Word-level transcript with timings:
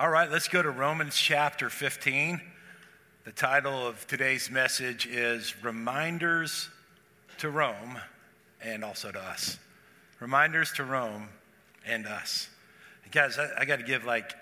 All 0.00 0.08
right, 0.08 0.30
let's 0.30 0.46
go 0.46 0.62
to 0.62 0.70
Romans 0.70 1.16
chapter 1.16 1.68
15. 1.68 2.40
The 3.24 3.32
title 3.32 3.84
of 3.84 4.06
today's 4.06 4.48
message 4.48 5.06
is 5.06 5.60
Reminders 5.64 6.68
to 7.38 7.50
Rome 7.50 7.98
and 8.62 8.84
also 8.84 9.10
to 9.10 9.18
us. 9.18 9.58
Reminders 10.20 10.70
to 10.74 10.84
Rome 10.84 11.28
and 11.84 12.06
us. 12.06 12.48
Guys, 13.10 13.40
I, 13.40 13.48
I 13.58 13.64
got 13.64 13.80
to 13.80 13.84
give 13.84 14.04
like 14.04 14.34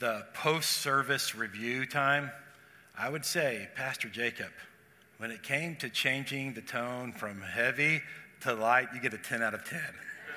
the 0.00 0.26
post 0.34 0.78
service 0.78 1.36
review 1.36 1.86
time. 1.86 2.32
I 2.98 3.08
would 3.08 3.24
say, 3.24 3.68
Pastor 3.76 4.08
Jacob, 4.08 4.50
when 5.18 5.30
it 5.30 5.44
came 5.44 5.76
to 5.76 5.88
changing 5.88 6.54
the 6.54 6.62
tone 6.62 7.12
from 7.12 7.40
heavy 7.40 8.02
to 8.40 8.54
light, 8.54 8.88
you 8.92 9.00
get 9.00 9.14
a 9.14 9.18
10 9.18 9.44
out 9.44 9.54
of 9.54 9.64
10. 9.64 9.80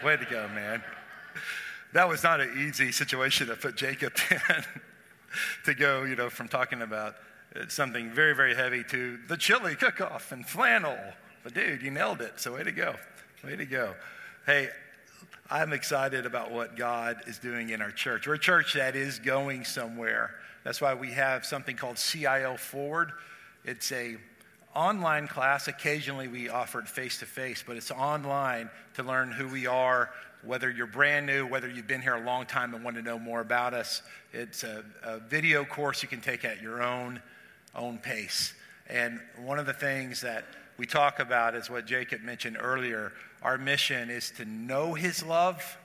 Way 0.06 0.18
to 0.18 0.26
go, 0.26 0.48
man. 0.50 0.84
That 1.94 2.10
was 2.10 2.24
not 2.24 2.42
an 2.42 2.52
easy 2.58 2.92
situation 2.92 3.48
to 3.48 3.56
put 3.56 3.76
Jacob 3.76 4.14
in 4.32 4.64
to 5.66 5.74
go, 5.74 6.04
you 6.04 6.16
know, 6.16 6.30
from 6.30 6.48
talking 6.48 6.82
about 6.82 7.16
uh, 7.56 7.68
something 7.68 8.12
very, 8.12 8.36
very 8.36 8.56
heavy 8.56 8.84
to 8.86 9.20
the 9.28 9.38
chili 9.38 9.76
cook 9.76 10.02
off 10.02 10.32
and 10.32 10.46
flannel. 10.46 10.98
But 11.44 11.54
dude, 11.54 11.82
you 11.82 11.92
nailed 11.92 12.22
it. 12.22 12.40
So 12.40 12.54
way 12.54 12.64
to 12.64 12.72
go. 12.72 12.96
Way 13.44 13.56
to 13.56 13.66
go. 13.66 13.94
Hey, 14.46 14.70
I'm 15.52 15.72
excited 15.72 16.26
about 16.26 16.52
what 16.52 16.76
God 16.76 17.22
is 17.28 17.38
doing 17.38 17.70
in 17.70 17.82
our 17.82 17.92
church. 17.92 18.28
We're 18.28 18.36
a 18.36 18.40
church 18.40 18.74
that 18.74 18.96
is 18.96 19.20
going 19.20 19.66
somewhere. 19.66 20.32
That's 20.64 20.82
why 20.82 20.96
we 20.96 21.12
have 21.12 21.46
something 21.46 21.76
called 21.76 22.00
CIL 22.00 22.58
Forward. 22.58 23.12
It's 23.66 23.92
a 23.92 24.18
online 24.74 25.28
class. 25.28 25.68
Occasionally 25.68 26.28
we 26.28 26.50
offer 26.50 26.80
it 26.80 26.88
face 26.88 27.20
to 27.20 27.26
face, 27.26 27.64
but 27.66 27.78
it's 27.78 27.92
online 27.92 28.70
to 28.96 29.04
learn 29.04 29.32
who 29.32 29.48
we 29.48 29.68
are, 29.68 30.10
whether 30.46 30.70
you're 30.70 30.88
brand 30.88 31.26
new, 31.26 31.46
whether 31.46 31.70
you've 31.70 31.88
been 31.88 32.02
here 32.02 32.16
a 32.16 32.24
long 32.24 32.46
time 32.46 32.74
and 32.74 32.84
want 32.84 32.96
to 32.96 33.02
know 33.02 33.18
more 33.18 33.42
about 33.42 33.74
us. 33.74 34.02
It's 34.32 34.64
a, 34.64 34.84
a 35.04 35.20
video 35.20 35.64
course 35.66 36.04
you 36.04 36.10
can 36.10 36.22
take 36.22 36.44
at 36.44 36.62
your 36.62 36.82
own, 36.82 37.22
own 37.76 37.98
pace. 37.98 38.54
And 38.90 39.20
one 39.38 39.60
of 39.60 39.66
the 39.66 39.74
things 39.74 40.22
that 40.22 40.46
we 40.78 40.86
talk 40.86 41.20
about 41.20 41.56
is 41.56 41.70
what 41.70 41.86
Jacob 41.86 42.22
mentioned 42.22 42.58
earlier. 42.60 43.14
Our 43.42 43.58
mission 43.58 44.10
is 44.10 44.32
to 44.32 44.46
know 44.46 44.94
his 44.94 45.24
love 45.24 45.78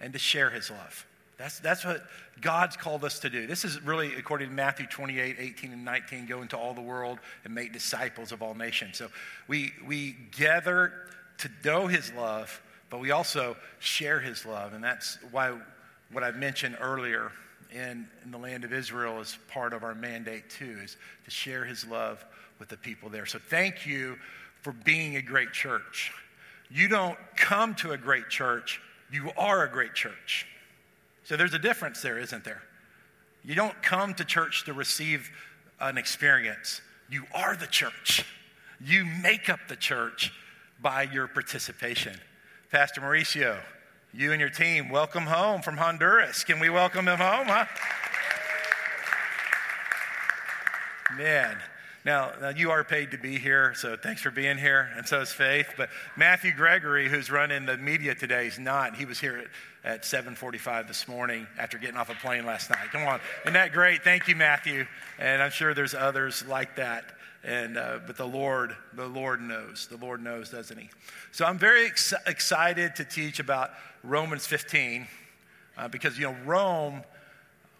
and 0.00 0.12
to 0.12 0.18
share 0.18 0.50
his 0.50 0.70
love. 0.70 1.06
That's, 1.38 1.58
that's 1.60 1.84
what 1.84 2.04
God's 2.40 2.76
called 2.76 3.04
us 3.04 3.18
to 3.20 3.30
do. 3.30 3.46
This 3.46 3.64
is 3.64 3.80
really, 3.82 4.14
according 4.14 4.48
to 4.48 4.54
Matthew 4.54 4.86
28, 4.86 5.36
18, 5.38 5.72
and 5.72 5.84
19, 5.84 6.26
go 6.26 6.42
into 6.42 6.56
all 6.56 6.74
the 6.74 6.80
world 6.80 7.18
and 7.44 7.54
make 7.54 7.72
disciples 7.72 8.32
of 8.32 8.42
all 8.42 8.54
nations. 8.54 8.98
So 8.98 9.08
we, 9.48 9.72
we 9.86 10.16
gather 10.36 10.92
to 11.38 11.50
know 11.64 11.86
his 11.86 12.12
love, 12.12 12.62
but 12.92 13.00
we 13.00 13.10
also 13.10 13.56
share 13.78 14.20
his 14.20 14.44
love. 14.44 14.74
And 14.74 14.84
that's 14.84 15.16
why 15.30 15.56
what 16.12 16.22
I 16.22 16.30
mentioned 16.30 16.76
earlier 16.78 17.32
in, 17.72 18.06
in 18.22 18.30
the 18.30 18.36
land 18.36 18.64
of 18.64 18.72
Israel 18.74 19.18
is 19.18 19.38
part 19.48 19.72
of 19.72 19.82
our 19.82 19.94
mandate, 19.94 20.50
too, 20.50 20.76
is 20.84 20.98
to 21.24 21.30
share 21.30 21.64
his 21.64 21.86
love 21.86 22.22
with 22.58 22.68
the 22.68 22.76
people 22.76 23.08
there. 23.08 23.24
So 23.24 23.38
thank 23.38 23.86
you 23.86 24.18
for 24.60 24.72
being 24.72 25.16
a 25.16 25.22
great 25.22 25.52
church. 25.52 26.12
You 26.70 26.86
don't 26.86 27.16
come 27.34 27.74
to 27.76 27.92
a 27.92 27.96
great 27.96 28.28
church, 28.28 28.78
you 29.10 29.30
are 29.38 29.64
a 29.64 29.70
great 29.70 29.94
church. 29.94 30.46
So 31.24 31.38
there's 31.38 31.54
a 31.54 31.58
difference 31.58 32.02
there, 32.02 32.18
isn't 32.18 32.44
there? 32.44 32.60
You 33.42 33.54
don't 33.54 33.82
come 33.82 34.12
to 34.16 34.24
church 34.24 34.66
to 34.66 34.74
receive 34.74 35.30
an 35.80 35.96
experience, 35.96 36.82
you 37.08 37.24
are 37.34 37.56
the 37.56 37.66
church. 37.66 38.26
You 38.84 39.06
make 39.06 39.48
up 39.48 39.60
the 39.68 39.76
church 39.76 40.30
by 40.82 41.04
your 41.04 41.26
participation. 41.26 42.18
Pastor 42.72 43.02
Mauricio, 43.02 43.58
you 44.14 44.32
and 44.32 44.40
your 44.40 44.48
team, 44.48 44.88
welcome 44.88 45.24
home 45.24 45.60
from 45.60 45.76
Honduras. 45.76 46.42
Can 46.42 46.58
we 46.58 46.70
welcome 46.70 47.06
him 47.06 47.18
home, 47.18 47.46
huh? 47.46 47.66
Man, 51.14 51.58
now, 52.06 52.32
now, 52.40 52.48
you 52.48 52.70
are 52.70 52.82
paid 52.82 53.10
to 53.10 53.18
be 53.18 53.36
here, 53.36 53.74
so 53.76 53.94
thanks 53.94 54.22
for 54.22 54.30
being 54.30 54.56
here, 54.56 54.88
and 54.96 55.06
so 55.06 55.20
is 55.20 55.30
Faith. 55.30 55.74
But 55.76 55.90
Matthew 56.16 56.54
Gregory, 56.54 57.10
who's 57.10 57.30
running 57.30 57.66
the 57.66 57.76
media 57.76 58.14
today, 58.14 58.46
is 58.46 58.58
not. 58.58 58.96
He 58.96 59.04
was 59.04 59.20
here 59.20 59.44
at, 59.84 59.96
at 59.96 60.02
7:45 60.04 60.88
this 60.88 61.06
morning 61.06 61.46
after 61.58 61.76
getting 61.76 61.98
off 61.98 62.08
a 62.08 62.14
plane 62.14 62.46
last 62.46 62.70
night. 62.70 62.90
Come 62.90 63.06
on, 63.06 63.20
isn't 63.42 63.52
that 63.52 63.74
great? 63.74 64.02
Thank 64.02 64.28
you, 64.28 64.34
Matthew. 64.34 64.86
And 65.18 65.42
I'm 65.42 65.50
sure 65.50 65.74
there's 65.74 65.94
others 65.94 66.42
like 66.48 66.76
that. 66.76 67.04
And 67.44 67.76
uh, 67.76 67.98
but 68.06 68.16
the 68.16 68.26
Lord, 68.26 68.76
the 68.94 69.06
Lord 69.06 69.40
knows. 69.40 69.88
The 69.90 69.96
Lord 69.96 70.22
knows, 70.22 70.50
doesn't 70.50 70.78
He? 70.78 70.88
So 71.32 71.44
I'm 71.44 71.58
very 71.58 71.86
ex- 71.86 72.14
excited 72.26 72.94
to 72.96 73.04
teach 73.04 73.40
about 73.40 73.70
Romans 74.04 74.46
15 74.46 75.06
uh, 75.76 75.88
because 75.88 76.18
you 76.18 76.26
know 76.26 76.36
Rome 76.44 77.02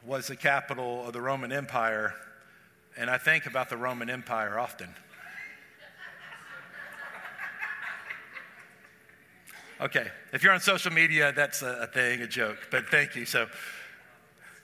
was 0.04 0.26
the 0.26 0.36
capital 0.36 1.06
of 1.06 1.12
the 1.12 1.20
Roman 1.20 1.52
Empire 1.52 2.14
and 2.96 3.08
I 3.08 3.18
think 3.18 3.46
about 3.46 3.70
the 3.70 3.76
Roman 3.76 4.10
Empire 4.10 4.58
often. 4.58 4.88
Okay, 9.80 10.06
if 10.32 10.44
you're 10.44 10.52
on 10.52 10.60
social 10.60 10.92
media, 10.92 11.32
that's 11.34 11.62
a, 11.62 11.88
thing, 11.92 12.22
a 12.22 12.26
joke, 12.28 12.56
but 12.70 12.88
thank 12.88 13.16
you. 13.16 13.24
So, 13.24 13.48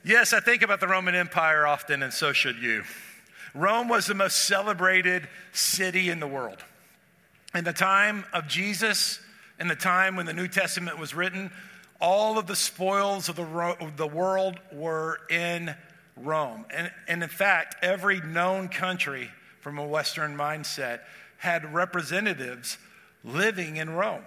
yes, 0.05 0.33
I 0.33 0.39
think 0.39 0.63
about 0.63 0.79
the 0.79 0.87
Roman 0.87 1.17
Empire 1.17 1.67
often, 1.67 2.05
and 2.05 2.13
so 2.13 2.33
should 2.33 2.57
you. 2.59 2.85
Rome 3.55 3.89
was 3.89 4.07
the 4.07 4.15
most 4.15 4.45
celebrated 4.45 5.29
city 5.53 6.11
in 6.11 6.21
the 6.21 6.27
world. 6.27 6.63
In 7.55 7.65
the 7.65 7.73
time 7.73 8.25
of 8.33 8.47
Jesus, 8.47 9.21
in 9.59 9.69
the 9.69 9.77
time 9.77 10.17
when 10.17 10.27
the 10.27 10.33
New 10.33 10.49
Testament 10.49 10.99
was 10.99 11.15
written, 11.15 11.51
all 12.01 12.39
of 12.39 12.47
the 12.47 12.57
spoils 12.57 13.29
of 13.29 13.37
the, 13.37 13.91
the 13.97 14.07
world 14.07 14.61
were 14.73 15.21
in 15.31 15.75
Rome. 16.17 16.65
And, 16.71 16.91
and 17.09 17.23
in 17.23 17.29
fact, 17.29 17.77
every 17.83 18.21
known 18.21 18.69
country 18.69 19.31
from 19.61 19.79
a 19.79 19.87
Western 19.87 20.37
mindset 20.37 21.01
had 21.39 21.73
representatives 21.73 22.79
living 23.25 23.77
in 23.77 23.91
Rome. 23.91 24.23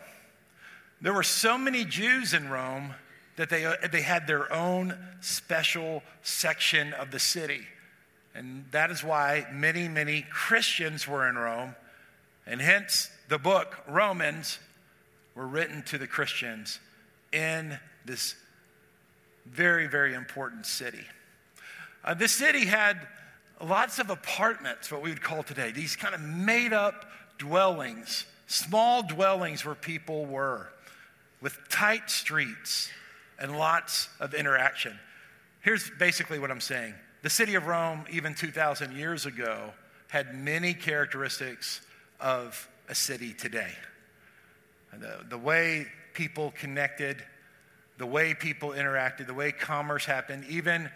There 1.02 1.14
were 1.14 1.24
so 1.24 1.58
many 1.58 1.86
Jews 1.86 2.34
in 2.34 2.50
Rome 2.50 2.94
that 3.38 3.50
they, 3.50 3.74
they 3.92 4.02
had 4.02 4.28
their 4.28 4.52
own 4.52 4.98
special 5.22 6.04
section 6.22 6.94
of 6.94 7.12
the 7.12 7.20
city. 7.20 7.66
And 8.34 8.66
that 8.72 8.92
is 8.92 9.04
why 9.04 9.46
many, 9.52 9.88
many 9.88 10.26
Christians 10.30 11.08
were 11.08 11.28
in 11.28 11.36
Rome. 11.36 11.76
And 12.46 12.62
hence, 12.62 13.10
the 13.30 13.38
book, 13.38 13.78
Romans, 13.88 14.60
were 15.36 15.48
written 15.48 15.84
to 15.84 15.98
the 15.98 16.08
Christians 16.08 16.80
in 17.32 17.78
this 18.06 18.36
very, 19.46 19.88
very 19.88 20.14
important 20.14 20.66
city. 20.66 21.06
Uh, 22.04 22.14
this 22.14 22.32
city 22.32 22.66
had 22.66 23.00
lots 23.62 24.00
of 24.00 24.10
apartments, 24.10 24.92
what 24.92 25.02
we 25.02 25.10
would 25.10 25.22
call 25.22 25.44
today, 25.44 25.72
these 25.72 25.96
kind 25.96 26.16
of 26.16 26.22
made 26.22 26.74
up 26.74 27.06
dwellings, 27.38 28.26
small 28.48 29.04
dwellings 29.04 29.66
where 29.66 29.76
people 29.76 30.26
were, 30.26 30.70
with 31.42 31.58
tight 31.70 32.10
streets 32.10 32.90
and 33.40 33.58
lots 33.58 34.10
of 34.20 34.34
interaction. 34.34 34.98
Here's 35.62 35.90
basically 36.00 36.40
what 36.40 36.52
I'm 36.52 36.62
saying 36.62 36.94
the 37.22 37.30
city 37.30 37.56
of 37.56 37.68
Rome, 37.68 38.06
even 38.10 38.34
2,000 38.34 38.96
years 38.96 39.26
ago, 39.26 39.72
had 40.08 40.36
many 40.36 40.74
characteristics 40.74 41.82
of 42.20 42.68
a 42.90 42.96
city 42.96 43.34
today. 43.34 43.72
The, 44.98 45.20
the 45.30 45.38
way 45.38 45.88
people 46.14 46.52
connected, 46.58 47.24
the 47.98 48.06
way 48.06 48.34
people 48.34 48.70
interacted, 48.70 49.28
the 49.28 49.34
way 49.34 49.52
commerce 49.52 50.06
happened, 50.06 50.46
even 50.50 50.90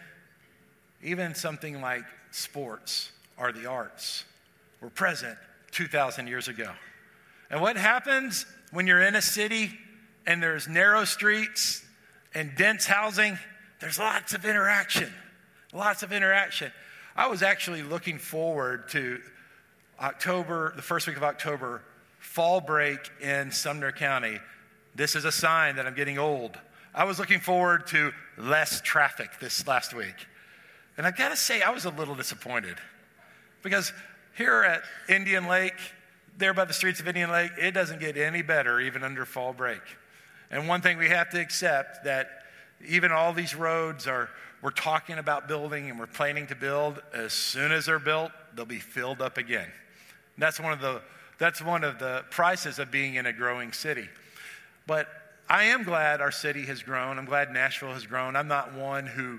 even 1.04 1.36
something 1.36 1.82
like 1.82 2.04
sports 2.32 3.12
or 3.38 3.52
the 3.52 3.68
arts 3.68 4.26
were 4.82 4.90
present 4.90 5.38
2,000 5.72 6.28
years 6.28 6.48
ago. 6.48 6.72
And 7.50 7.62
what 7.62 7.78
happens 7.78 8.46
when 8.72 8.88
you're 8.88 9.04
in 9.04 9.16
a 9.16 9.22
city 9.22 9.72
and 10.26 10.42
there's 10.42 10.68
narrow 10.68 11.06
streets 11.06 11.86
and 12.34 12.52
dense 12.58 12.86
housing? 12.86 13.38
There's 13.80 14.00
lots 14.00 14.34
of 14.34 14.46
interaction. 14.46 15.14
Lots 15.76 16.04
of 16.04 16.14
interaction. 16.14 16.72
I 17.18 17.28
was 17.28 17.44
actually 17.44 17.84
looking 17.84 18.18
forward 18.18 18.88
to 18.92 19.20
October, 20.00 20.72
the 20.74 20.82
first 20.82 21.06
week 21.06 21.18
of 21.18 21.24
October, 21.24 21.82
fall 22.18 22.62
break 22.62 23.12
in 23.22 23.52
Sumner 23.52 23.92
County. 23.92 24.40
This 24.96 25.18
is 25.18 25.26
a 25.26 25.34
sign 25.34 25.76
that 25.76 25.86
I'm 25.86 25.94
getting 25.94 26.18
old. 26.18 26.58
I 26.94 27.04
was 27.04 27.20
looking 27.20 27.42
forward 27.42 27.88
to 27.88 28.14
less 28.38 28.80
traffic 28.80 29.32
this 29.42 29.68
last 29.68 29.94
week. 29.94 30.16
And 30.98 31.06
I 31.06 31.12
gotta 31.12 31.36
say, 31.36 31.62
I 31.62 31.72
was 31.72 31.84
a 31.84 31.90
little 31.90 32.16
disappointed 32.16 32.78
because 33.62 33.92
here 34.38 34.64
at 34.64 34.82
Indian 35.14 35.46
Lake, 35.46 35.76
there 36.38 36.54
by 36.54 36.64
the 36.64 36.74
streets 36.74 37.02
of 37.02 37.08
Indian 37.10 37.30
Lake, 37.30 37.52
it 37.60 37.72
doesn't 37.72 38.00
get 38.00 38.16
any 38.16 38.44
better 38.44 38.80
even 38.80 39.04
under 39.04 39.26
fall 39.26 39.52
break. 39.52 39.82
And 40.50 40.70
one 40.70 40.80
thing 40.80 40.98
we 40.98 41.10
have 41.10 41.32
to 41.32 41.42
accept 41.42 42.06
that 42.06 42.30
even 42.88 43.12
all 43.12 43.34
these 43.34 43.56
roads 43.56 44.08
are, 44.08 44.30
we're 44.66 44.72
talking 44.72 45.20
about 45.20 45.48
building 45.48 45.92
and 45.92 46.00
we're 46.00 46.08
planning 46.08 46.48
to 46.48 46.56
build, 46.56 47.00
as 47.14 47.34
soon 47.34 47.72
as 47.72 47.86
they're 47.86 48.00
built, 48.00 48.32
they'll 48.56 48.66
be 48.66 48.80
filled 48.80 49.22
up 49.22 49.38
again. 49.38 49.68
And 49.68 50.42
that's 50.42 50.60
one 50.60 50.74
of 50.74 50.82
the, 50.82 51.04
that's 51.38 51.62
one 51.62 51.84
of 51.84 52.00
the 52.00 52.26
prices 52.32 52.80
of 52.80 52.90
being 52.90 53.14
in 53.14 53.28
a 53.28 53.32
growing 53.32 53.74
city. 53.74 54.10
But 54.88 55.08
I 55.48 55.66
am 55.66 55.84
glad 55.84 56.20
our 56.20 56.32
city 56.32 56.66
has 56.66 56.82
grown. 56.82 57.20
I'm 57.20 57.26
glad 57.26 57.52
Nashville 57.52 57.94
has 57.94 58.08
grown. 58.08 58.36
I'm 58.36 58.48
not 58.48 58.74
one 58.74 59.06
who 59.06 59.38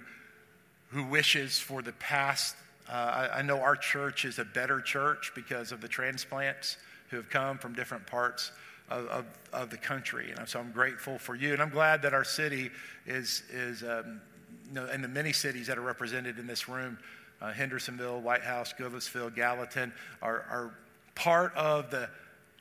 who 0.91 1.03
wishes 1.03 1.59
for 1.59 1.83
the 1.83 1.93
past. 1.95 2.55
Uh, 2.89 2.93
I, 2.93 3.39
I 3.39 3.43
know 3.43 3.61
our 3.61 3.75
church 3.75 4.25
is 4.25 4.39
a 4.39 4.45
better 4.45 4.81
church 4.81 5.33
because 5.35 5.73
of 5.73 5.81
the 5.81 5.89
transplants 5.89 6.77
who 7.11 7.17
have 7.17 7.31
come 7.31 7.59
from 7.59 7.75
different 7.75 8.07
parts 8.07 8.53
of, 8.89 9.09
of, 9.09 9.25
of, 9.53 9.71
the 9.71 9.77
country. 9.77 10.33
And 10.39 10.49
so 10.49 10.61
I'm 10.61 10.71
grateful 10.71 11.19
for 11.19 11.35
you. 11.35 11.53
And 11.53 11.61
I'm 11.61 11.71
glad 11.71 12.03
that 12.03 12.15
our 12.15 12.23
city 12.23 12.71
is, 13.05 13.43
is 13.51 13.83
um, 13.83 14.21
you 14.69 14.75
know, 14.75 14.87
and 14.87 15.03
the 15.03 15.09
many 15.09 15.33
cities 15.33 15.67
that 15.67 15.79
are 15.79 15.83
represented 15.83 16.39
in 16.39 16.47
this 16.47 16.69
room 16.69 16.99
uh, 17.41 17.53
Hendersonville, 17.53 18.21
White 18.21 18.43
House, 18.43 18.73
Goodlettsville, 18.79 19.35
Gallatin 19.35 19.93
are, 20.23 20.47
are 20.51 20.75
part 21.15 21.55
of 21.55 21.91
the 21.91 22.09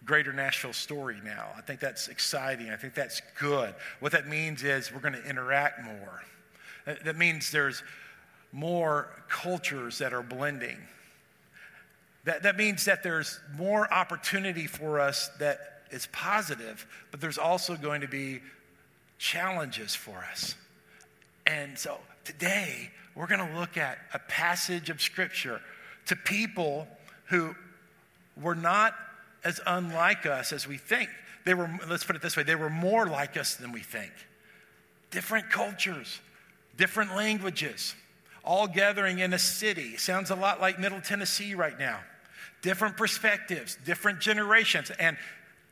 greater 0.03 0.33
Nashville 0.33 0.73
story 0.73 1.17
now. 1.23 1.47
I 1.57 1.61
think 1.61 1.79
that's 1.79 2.07
exciting. 2.07 2.69
I 2.69 2.75
think 2.75 2.93
that's 2.93 3.21
good. 3.39 3.73
What 3.99 4.11
that 4.11 4.27
means 4.27 4.63
is 4.63 4.91
we're 4.93 4.99
going 4.99 5.13
to 5.13 5.23
interact 5.23 5.83
more. 5.83 6.21
That 6.85 7.17
means 7.17 7.51
there's 7.51 7.83
more 8.51 9.09
cultures 9.27 9.97
that 9.97 10.13
are 10.13 10.21
blending. 10.21 10.77
That, 12.25 12.43
that 12.43 12.57
means 12.57 12.85
that 12.85 13.01
there's 13.01 13.39
more 13.57 13.91
opportunity 13.91 14.67
for 14.67 14.99
us 14.99 15.29
that 15.39 15.83
is 15.91 16.07
positive, 16.11 16.85
but 17.11 17.21
there's 17.21 17.37
also 17.37 17.75
going 17.75 18.01
to 18.01 18.07
be 18.07 18.41
challenges 19.17 19.95
for 19.95 20.17
us. 20.31 20.55
And 21.45 21.77
so 21.77 21.97
today, 22.23 22.89
we're 23.15 23.27
going 23.27 23.47
to 23.47 23.57
look 23.57 23.77
at 23.77 23.97
a 24.13 24.19
passage 24.19 24.89
of 24.89 25.01
Scripture 25.01 25.61
to 26.07 26.15
people 26.15 26.87
who 27.25 27.55
were 28.41 28.55
not 28.55 28.93
as 29.43 29.59
unlike 29.65 30.25
us 30.25 30.51
as 30.51 30.67
we 30.67 30.77
think. 30.77 31.09
They 31.45 31.53
were, 31.53 31.69
let's 31.87 32.03
put 32.03 32.15
it 32.15 32.21
this 32.21 32.35
way, 32.35 32.43
they 32.43 32.55
were 32.55 32.69
more 32.69 33.07
like 33.07 33.37
us 33.37 33.55
than 33.55 33.71
we 33.71 33.81
think. 33.81 34.11
Different 35.11 35.49
cultures, 35.49 36.19
different 36.77 37.15
languages, 37.15 37.95
all 38.43 38.67
gathering 38.67 39.19
in 39.19 39.33
a 39.33 39.39
city. 39.39 39.97
Sounds 39.97 40.31
a 40.31 40.35
lot 40.35 40.59
like 40.59 40.79
Middle 40.79 41.01
Tennessee 41.01 41.55
right 41.55 41.77
now. 41.77 41.99
Different 42.61 42.97
perspectives, 42.97 43.77
different 43.85 44.19
generations, 44.19 44.89
and 44.99 45.17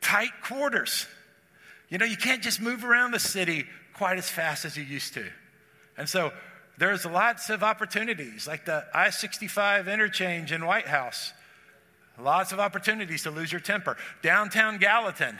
tight 0.00 0.30
quarters. 0.42 1.06
You 1.88 1.98
know, 1.98 2.04
you 2.04 2.16
can't 2.16 2.42
just 2.42 2.60
move 2.60 2.84
around 2.84 3.10
the 3.10 3.18
city 3.18 3.66
quite 3.94 4.18
as 4.18 4.28
fast 4.28 4.64
as 4.64 4.76
you 4.76 4.84
used 4.84 5.14
to. 5.14 5.24
And 5.96 6.08
so 6.08 6.32
there's 6.78 7.06
lots 7.06 7.50
of 7.50 7.62
opportunities, 7.62 8.46
like 8.46 8.64
the 8.64 8.84
I 8.92 9.10
65 9.10 9.88
interchange 9.88 10.52
in 10.52 10.66
White 10.66 10.88
House. 10.88 11.32
Lots 12.18 12.52
of 12.52 12.60
opportunities 12.60 13.22
to 13.24 13.30
lose 13.30 13.50
your 13.50 13.60
temper. 13.60 13.96
Downtown 14.22 14.78
Gallatin, 14.78 15.38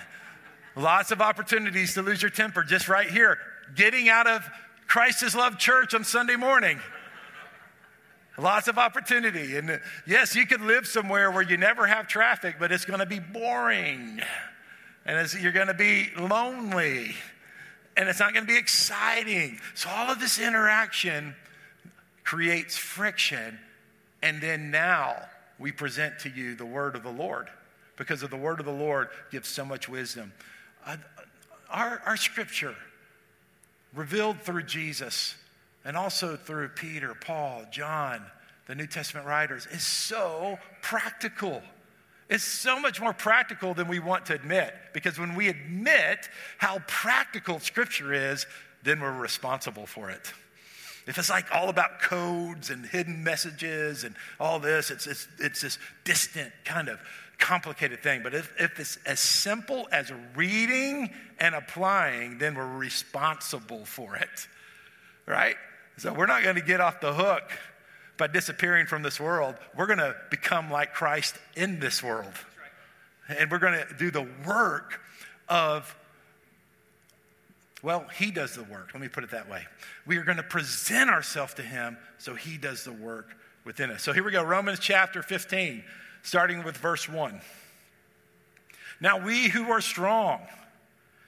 lots 0.77 1.11
of 1.11 1.21
opportunities 1.21 1.95
to 1.95 2.03
lose 2.03 2.21
your 2.23 2.31
temper 2.31 2.63
just 2.65 2.89
right 2.89 3.09
here. 3.09 3.39
Getting 3.77 4.09
out 4.09 4.27
of 4.27 4.49
Christ's 4.87 5.35
Love 5.35 5.59
Church 5.59 5.95
on 5.95 6.05
Sunday 6.05 6.37
morning. 6.37 6.81
Lots 8.37 8.67
of 8.67 8.79
opportunity. 8.79 9.57
And 9.57 9.71
uh, 9.71 9.79
yes, 10.07 10.35
you 10.35 10.47
could 10.47 10.61
live 10.61 10.87
somewhere 10.87 11.31
where 11.31 11.43
you 11.43 11.57
never 11.57 11.87
have 11.87 12.09
traffic, 12.09 12.57
but 12.59 12.73
it's 12.73 12.85
going 12.85 12.99
to 12.99 13.07
be 13.07 13.21
boring. 13.21 14.21
And 15.07 15.33
you're 15.35 15.53
going 15.53 15.69
to 15.69 15.75
be 15.75 16.09
lonely 16.19 17.15
and 17.97 18.09
it's 18.09 18.21
not 18.21 18.33
going 18.35 18.47
to 18.47 18.53
be 18.53 18.59
exciting. 18.59 19.59
So, 19.75 19.89
all 19.89 20.11
of 20.11 20.21
this 20.21 20.39
interaction 20.39 21.35
creates 22.25 22.77
friction. 22.77 23.59
And 24.23 24.41
then 24.41 24.71
now 24.71 25.17
we 25.59 25.71
present 25.71 26.19
to 26.21 26.31
you 26.31 26.55
the 26.55 26.65
word 26.65 26.97
of 26.97 27.03
the 27.03 27.11
Lord 27.11 27.49
because 27.97 28.23
of 28.23 28.31
the 28.31 28.37
word 28.37 28.59
of 28.59 28.67
the 28.67 28.73
Lord 28.73 29.09
gives 29.31 29.49
so 29.49 29.65
much 29.65 29.89
wisdom. 29.89 30.33
Uh, 30.85 30.97
our, 31.71 32.03
our 32.07 32.17
scripture, 32.17 32.75
revealed 33.95 34.41
through 34.41 34.65
Jesus 34.65 35.37
and 35.85 35.97
also 35.97 36.37
through 36.37 36.69
Peter, 36.69 37.15
Paul, 37.15 37.65
John, 37.71 38.23
the 38.67 38.75
New 38.75 38.87
Testament 38.87 39.27
writers, 39.27 39.67
is 39.71 39.83
so 39.83 40.59
practical. 40.83 41.63
It's 42.29 42.45
so 42.45 42.81
much 42.81 43.01
more 43.01 43.13
practical 43.13 43.75
than 43.75 43.89
we 43.89 43.99
want 43.99 44.27
to 44.27 44.35
admit 44.35 44.75
because 44.93 45.19
when 45.19 45.35
we 45.35 45.49
admit 45.49 46.29
how 46.59 46.79
practical 46.87 47.61
Scripture 47.61 48.13
is, 48.13 48.47
then 48.83 49.01
we're 49.01 49.13
responsible 49.13 49.87
for 49.87 50.11
it. 50.11 50.33
If 51.07 51.19
it's 51.19 51.29
like 51.29 51.47
all 51.53 51.69
about 51.69 52.01
codes 52.01 52.71
and 52.71 52.87
hidden 52.87 53.23
messages 53.23 54.05
and 54.05 54.15
all 54.41 54.59
this, 54.59 54.91
it's, 54.91 55.07
it's, 55.07 55.29
it's 55.39 55.61
this 55.61 55.79
distant 56.05 56.51
kind 56.65 56.89
of 56.89 56.99
complicated 57.39 58.03
thing. 58.03 58.23
But 58.23 58.35
if, 58.35 58.51
if 58.59 58.81
it's 58.81 58.97
as 59.05 59.21
simple 59.21 59.87
as 59.93 60.11
reading 60.35 61.11
and 61.39 61.55
applying, 61.55 62.39
then 62.39 62.55
we're 62.55 62.79
responsible 62.79 63.85
for 63.85 64.17
it, 64.17 64.49
right? 65.27 65.57
So 65.99 66.13
we're 66.13 66.27
not 66.27 66.43
going 66.43 66.57
to 66.57 66.63
get 66.63 66.81
off 66.81 67.01
the 67.01 67.13
hook 67.13 67.51
by 68.17 68.27
disappearing 68.27 68.87
from 68.87 69.03
this 69.03 69.19
world, 69.19 69.57
we're 69.77 69.87
going 69.87 69.99
to 69.99 70.15
become 70.31 70.71
like 70.71 70.95
Christ 70.95 71.37
in 71.57 71.81
this 71.81 72.03
world. 72.03 72.33
And 73.29 73.51
we're 73.51 73.59
going 73.59 73.75
to 73.87 73.95
do 73.95 74.11
the 74.11 74.27
work 74.47 75.01
of, 75.49 75.95
well, 77.83 78.07
He 78.17 78.31
does 78.31 78.55
the 78.55 78.63
work. 78.65 78.91
Let 78.95 79.01
me 79.01 79.09
put 79.09 79.25
it 79.25 79.31
that 79.31 79.49
way. 79.49 79.67
We 80.07 80.19
are 80.19 80.25
going 80.25 80.37
to 80.37 80.43
present 80.43 81.11
ourselves 81.11 81.55
to 81.55 81.63
Him 81.63 81.97
so 82.19 82.35
He 82.35 82.57
does 82.57 82.85
the 82.85 82.93
work 82.93 83.37
within 83.65 83.91
us. 83.91 84.03
So 84.03 84.13
here 84.13 84.23
we 84.23 84.33
go 84.33 84.45
Romans 84.45 84.79
chapter 84.79 85.23
15, 85.23 85.83
starting 86.23 86.63
with 86.63 86.77
verse 86.77 87.09
1. 87.09 87.41
Now, 89.01 89.25
we 89.25 89.49
who 89.49 89.71
are 89.71 89.81
strong 89.81 90.41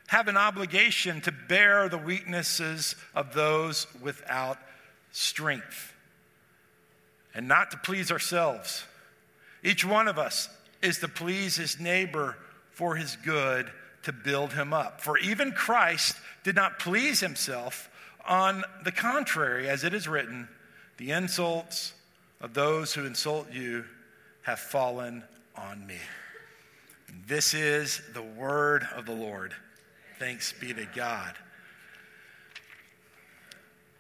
have 0.06 0.28
an 0.28 0.36
obligation 0.36 1.20
to 1.22 1.32
bear 1.32 1.88
the 1.88 1.98
weaknesses 1.98 2.94
of 3.14 3.34
those 3.34 3.88
without 4.00 4.58
strength 5.10 5.94
and 7.36 7.46
not 7.46 7.70
to 7.70 7.76
please 7.76 8.10
ourselves. 8.10 8.84
Each 9.62 9.84
one 9.84 10.08
of 10.08 10.18
us 10.18 10.48
is 10.82 10.98
to 11.00 11.08
please 11.08 11.56
his 11.56 11.78
neighbor 11.78 12.36
for 12.72 12.96
his 12.96 13.16
good 13.16 13.70
to 14.04 14.12
build 14.12 14.54
him 14.54 14.72
up. 14.72 15.02
For 15.02 15.18
even 15.18 15.52
Christ 15.52 16.16
did 16.44 16.56
not 16.56 16.78
please 16.78 17.20
himself. 17.20 17.90
On 18.26 18.64
the 18.84 18.90
contrary, 18.90 19.68
as 19.68 19.84
it 19.84 19.92
is 19.92 20.08
written, 20.08 20.48
the 20.96 21.12
insults 21.12 21.92
of 22.40 22.54
those 22.54 22.94
who 22.94 23.04
insult 23.04 23.52
you 23.52 23.84
have 24.42 24.58
fallen 24.58 25.22
on 25.56 25.86
me. 25.86 25.98
This 27.26 27.52
is 27.52 28.00
the 28.14 28.22
word 28.22 28.86
of 28.96 29.04
the 29.04 29.14
Lord. 29.14 29.52
Thanks 30.18 30.54
be 30.54 30.72
to 30.72 30.86
God. 30.94 31.34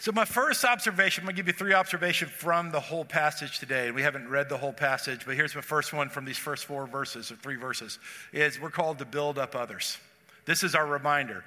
So, 0.06 0.12
my 0.12 0.24
first 0.24 0.64
observation, 0.64 1.22
I'm 1.22 1.26
going 1.26 1.34
to 1.34 1.42
give 1.42 1.48
you 1.48 1.52
three 1.52 1.74
observations 1.74 2.30
from 2.30 2.70
the 2.70 2.78
whole 2.78 3.04
passage 3.04 3.58
today. 3.58 3.90
We 3.90 4.02
haven't 4.02 4.28
read 4.28 4.48
the 4.48 4.56
whole 4.56 4.72
passage, 4.72 5.26
but 5.26 5.34
here's 5.34 5.52
my 5.52 5.62
first 5.62 5.92
one 5.92 6.10
from 6.10 6.24
these 6.24 6.38
first 6.38 6.66
four 6.66 6.86
verses, 6.86 7.32
or 7.32 7.34
three 7.34 7.56
verses, 7.56 7.98
is 8.32 8.60
we're 8.60 8.70
called 8.70 9.00
to 9.00 9.04
build 9.04 9.36
up 9.36 9.56
others. 9.56 9.98
This 10.44 10.62
is 10.62 10.76
our 10.76 10.86
reminder. 10.86 11.42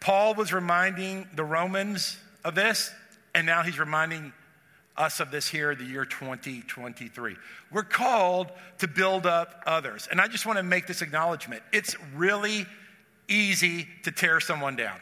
Paul 0.00 0.32
was 0.32 0.54
reminding 0.54 1.28
the 1.34 1.44
Romans 1.44 2.16
of 2.46 2.54
this, 2.54 2.90
and 3.34 3.46
now 3.46 3.62
he's 3.62 3.78
reminding 3.78 4.32
us 4.96 5.20
of 5.20 5.30
this 5.30 5.46
here, 5.46 5.74
the 5.74 5.84
year 5.84 6.06
2023. 6.06 7.36
We're 7.70 7.82
called 7.82 8.50
to 8.78 8.88
build 8.88 9.26
up 9.26 9.62
others. 9.66 10.08
And 10.10 10.18
I 10.18 10.28
just 10.28 10.46
want 10.46 10.56
to 10.56 10.62
make 10.62 10.86
this 10.86 11.02
acknowledgement. 11.02 11.62
It's 11.74 11.94
really 12.14 12.64
easy 13.28 13.86
to 14.04 14.10
tear 14.10 14.40
someone 14.40 14.76
down. 14.76 14.98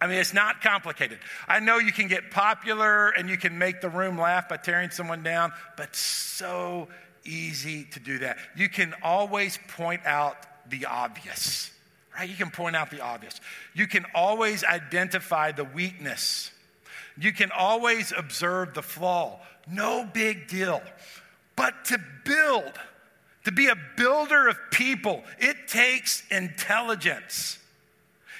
I 0.00 0.06
mean, 0.06 0.18
it's 0.18 0.34
not 0.34 0.60
complicated. 0.60 1.18
I 1.48 1.60
know 1.60 1.78
you 1.78 1.92
can 1.92 2.08
get 2.08 2.30
popular 2.30 3.08
and 3.08 3.30
you 3.30 3.38
can 3.38 3.56
make 3.56 3.80
the 3.80 3.88
room 3.88 4.18
laugh 4.18 4.48
by 4.48 4.58
tearing 4.58 4.90
someone 4.90 5.22
down, 5.22 5.52
but 5.76 5.96
so 5.96 6.88
easy 7.24 7.84
to 7.92 8.00
do 8.00 8.18
that. 8.18 8.38
You 8.56 8.68
can 8.68 8.94
always 9.02 9.58
point 9.68 10.04
out 10.04 10.36
the 10.68 10.86
obvious, 10.86 11.70
right? 12.14 12.28
You 12.28 12.36
can 12.36 12.50
point 12.50 12.76
out 12.76 12.90
the 12.90 13.00
obvious. 13.00 13.40
You 13.74 13.86
can 13.86 14.04
always 14.14 14.64
identify 14.64 15.52
the 15.52 15.64
weakness. 15.64 16.50
You 17.18 17.32
can 17.32 17.50
always 17.50 18.12
observe 18.16 18.74
the 18.74 18.82
flaw. 18.82 19.40
No 19.66 20.08
big 20.12 20.48
deal. 20.48 20.82
But 21.56 21.86
to 21.86 21.98
build, 22.24 22.72
to 23.44 23.52
be 23.52 23.68
a 23.68 23.76
builder 23.96 24.46
of 24.48 24.58
people, 24.70 25.24
it 25.38 25.68
takes 25.68 26.22
intelligence. 26.30 27.58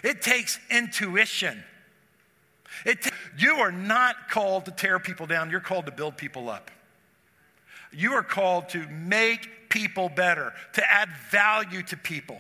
It 0.03 0.23
takes 0.23 0.59
intuition. 0.71 1.63
It 2.85 3.03
t- 3.03 3.11
you 3.39 3.57
are 3.57 3.73
not 3.73 4.29
called 4.31 4.67
to 4.67 4.71
tear 4.71 4.99
people 4.99 5.27
down, 5.27 5.51
you're 5.51 5.61
called 5.61 5.87
to 5.87 5.93
build 5.93 6.17
people 6.17 6.49
up. 6.49 6.71
You 7.93 8.13
are 8.13 8.23
called 8.23 8.69
to 8.71 8.87
make 8.89 9.69
people 9.69 10.09
better, 10.09 10.53
to 10.75 10.93
add 10.93 11.09
value 11.31 11.83
to 11.85 11.97
people. 11.97 12.39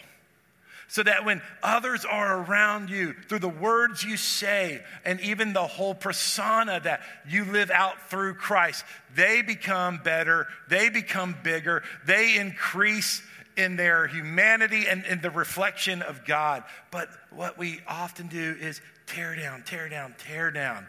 So 0.88 1.02
that 1.02 1.24
when 1.24 1.42
others 1.62 2.04
are 2.04 2.42
around 2.42 2.90
you, 2.90 3.14
through 3.28 3.40
the 3.40 3.48
words 3.48 4.04
you 4.04 4.16
say, 4.16 4.82
and 5.04 5.20
even 5.20 5.52
the 5.52 5.66
whole 5.66 5.94
persona 5.94 6.80
that 6.84 7.00
you 7.28 7.44
live 7.44 7.70
out 7.70 8.08
through 8.08 8.34
Christ, 8.34 8.84
they 9.14 9.42
become 9.42 9.98
better, 9.98 10.46
they 10.68 10.88
become 10.88 11.36
bigger, 11.42 11.82
they 12.06 12.36
increase 12.36 13.20
in 13.56 13.76
their 13.76 14.06
humanity 14.06 14.86
and 14.86 15.04
in 15.06 15.20
the 15.20 15.30
reflection 15.30 16.02
of 16.02 16.24
God. 16.24 16.62
But 16.90 17.08
what 17.30 17.58
we 17.58 17.80
often 17.88 18.28
do 18.28 18.56
is 18.60 18.80
tear 19.06 19.34
down, 19.34 19.62
tear 19.64 19.88
down, 19.88 20.14
tear 20.18 20.50
down. 20.50 20.86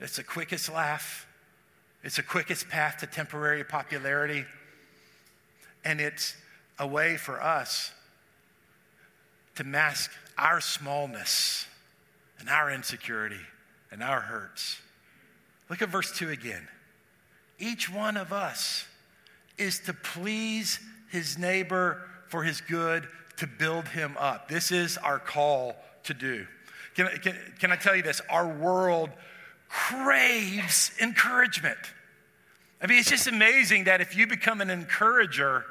It's 0.00 0.16
the 0.16 0.24
quickest 0.24 0.70
laugh. 0.70 1.26
It's 2.02 2.16
the 2.16 2.22
quickest 2.22 2.68
path 2.68 2.98
to 2.98 3.06
temporary 3.06 3.64
popularity. 3.64 4.44
And 5.84 6.00
it's 6.00 6.36
a 6.78 6.86
way 6.86 7.16
for 7.16 7.40
us 7.40 7.92
to 9.56 9.64
mask 9.64 10.10
our 10.38 10.60
smallness 10.60 11.66
and 12.38 12.48
our 12.48 12.70
insecurity 12.70 13.40
and 13.90 14.02
our 14.02 14.20
hurts. 14.20 14.80
Look 15.68 15.82
at 15.82 15.88
verse 15.88 16.10
2 16.16 16.30
again. 16.30 16.66
Each 17.58 17.90
one 17.90 18.16
of 18.16 18.32
us 18.32 18.86
is 19.58 19.78
to 19.80 19.92
please 19.92 20.80
his 21.10 21.38
neighbor 21.38 22.02
for 22.28 22.42
his 22.42 22.60
good, 22.60 23.06
to 23.36 23.46
build 23.46 23.88
him 23.88 24.16
up. 24.18 24.48
This 24.48 24.70
is 24.70 24.98
our 24.98 25.18
call 25.18 25.76
to 26.04 26.14
do. 26.14 26.46
Can, 26.94 27.08
can, 27.22 27.36
can 27.58 27.72
I 27.72 27.76
tell 27.76 27.94
you 27.94 28.02
this? 28.02 28.20
Our 28.28 28.48
world 28.48 29.10
craves 29.68 30.90
encouragement. 31.00 31.78
I 32.80 32.86
mean, 32.86 32.98
it's 32.98 33.10
just 33.10 33.26
amazing 33.26 33.84
that 33.84 34.00
if 34.00 34.16
you 34.16 34.26
become 34.26 34.60
an 34.60 34.70
encourager, 34.70 35.64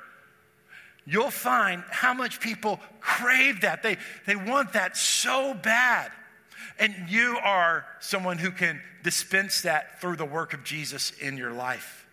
you'll 1.06 1.32
find 1.32 1.84
how 1.90 2.14
much 2.14 2.40
people 2.40 2.80
crave 3.00 3.62
that. 3.62 3.84
They, 3.84 3.98
they 4.26 4.36
want 4.36 4.74
that 4.74 4.96
so 4.98 5.54
bad. 5.54 6.12
And 6.80 6.96
you 7.10 7.38
are 7.44 7.86
someone 8.00 8.38
who 8.38 8.52
can 8.52 8.82
dispense 9.04 9.62
that 9.62 10.00
through 10.02 10.16
the 10.16 10.26
work 10.26 10.54
of 10.54 10.64
Jesus 10.64 11.12
in 11.20 11.38
your 11.38 11.52
life. 11.52 12.08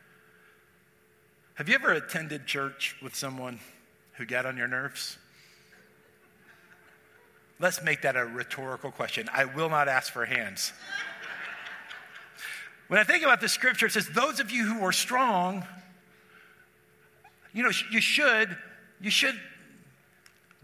Have 1.54 1.68
you 1.68 1.74
ever 1.74 1.92
attended 1.92 2.46
church 2.46 2.96
with 3.02 3.14
someone 3.14 3.58
who 4.14 4.24
got 4.24 4.46
on 4.46 4.56
your 4.56 4.68
nerves? 4.68 5.18
Let's 7.60 7.82
make 7.82 8.02
that 8.02 8.16
a 8.16 8.24
rhetorical 8.24 8.92
question. 8.92 9.28
I 9.32 9.44
will 9.44 9.68
not 9.68 9.88
ask 9.88 10.12
for 10.12 10.24
hands. 10.24 10.72
When 12.86 13.00
I 13.00 13.04
think 13.04 13.24
about 13.24 13.40
the 13.40 13.48
scripture, 13.48 13.86
it 13.86 13.92
says, 13.92 14.08
Those 14.08 14.40
of 14.40 14.50
you 14.50 14.64
who 14.64 14.84
are 14.84 14.92
strong, 14.92 15.66
you 17.52 17.62
know, 17.62 17.72
you 17.90 18.00
should, 18.00 18.56
you 19.00 19.10
should 19.10 19.38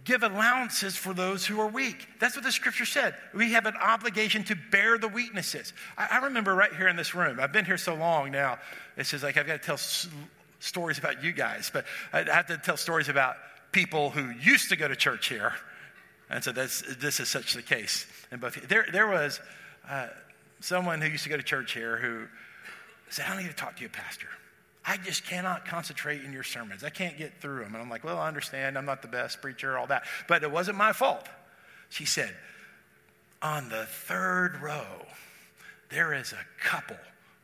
give 0.05 0.23
allowances 0.23 0.97
for 0.97 1.15
those 1.15 1.47
who 1.47 1.59
are 1.61 1.69
weak. 1.69 2.07
That's 2.21 2.37
what 2.37 2.45
the 2.45 2.53
scripture 2.53 2.85
said. 2.85 3.15
We 3.33 3.53
have 3.53 3.65
an 3.67 3.77
obligation 3.77 4.45
to 4.45 4.57
bear 4.71 4.99
the 4.99 5.09
weaknesses. 5.09 5.73
I, 5.97 6.09
I 6.13 6.25
remember 6.25 6.55
right 6.55 6.75
here 6.75 6.89
in 6.89 6.97
this 6.97 7.15
room, 7.15 7.41
I've 7.41 7.53
been 7.53 7.65
here 7.65 7.79
so 7.79 7.95
long 7.95 8.31
now, 8.31 8.59
it's 8.97 9.11
just 9.11 9.25
like 9.25 9.37
I've 9.37 9.47
got 9.47 9.61
to 9.61 9.67
tell 9.67 9.75
s- 9.75 10.09
stories 10.61 10.99
about 10.99 11.25
you 11.25 11.33
guys, 11.33 11.71
but 11.73 11.87
I 12.13 12.23
have 12.25 12.47
to 12.49 12.59
tell 12.59 12.77
stories 12.77 13.09
about 13.09 13.37
people 13.73 14.11
who 14.11 14.31
used 14.31 14.69
to 14.69 14.77
go 14.77 14.89
to 14.89 14.97
church 14.97 15.29
here. 15.29 15.55
And 16.31 16.45
so 16.45 16.53
this 16.53 17.21
is 17.21 17.29
such 17.29 17.55
the 17.55 17.63
case. 17.63 18.07
And 18.31 18.43
there, 18.69 18.87
there 18.93 19.07
was 19.07 19.41
uh, 19.89 20.09
someone 20.61 21.01
who 21.01 21.09
used 21.09 21.25
to 21.25 21.31
go 21.31 21.37
to 21.37 21.43
church 21.43 21.73
here 21.73 21.97
who 21.97 22.27
said, 23.11 23.27
I 23.27 23.35
don't 23.35 23.43
need 23.43 23.51
to 23.51 23.57
talk 23.57 23.77
to 23.77 23.83
you, 23.83 23.89
Pastor. 23.89 24.29
I 24.87 24.99
just 24.99 25.25
cannot 25.25 25.65
concentrate 25.65 26.23
in 26.23 26.33
your 26.33 26.43
sermons. 26.43 26.85
I 26.85 26.91
can't 26.91 27.17
get 27.17 27.41
through 27.41 27.61
them. 27.61 27.75
And 27.75 27.83
I'm 27.83 27.89
like, 27.89 28.05
well, 28.05 28.19
I 28.19 28.29
understand. 28.29 28.77
I'm 28.77 28.85
not 28.85 29.01
the 29.01 29.09
best 29.09 29.41
preacher, 29.41 29.79
all 29.79 29.87
that. 29.87 30.05
But 30.29 30.43
it 30.43 30.51
wasn't 30.51 30.77
my 30.77 30.93
fault. 30.93 31.27
She 31.89 32.05
said, 32.05 32.35
on 33.41 33.69
the 33.71 33.87
third 33.87 34.61
row, 34.61 35.07
there 35.91 36.13
is 36.13 36.33
a 36.33 36.63
couple 36.63 36.97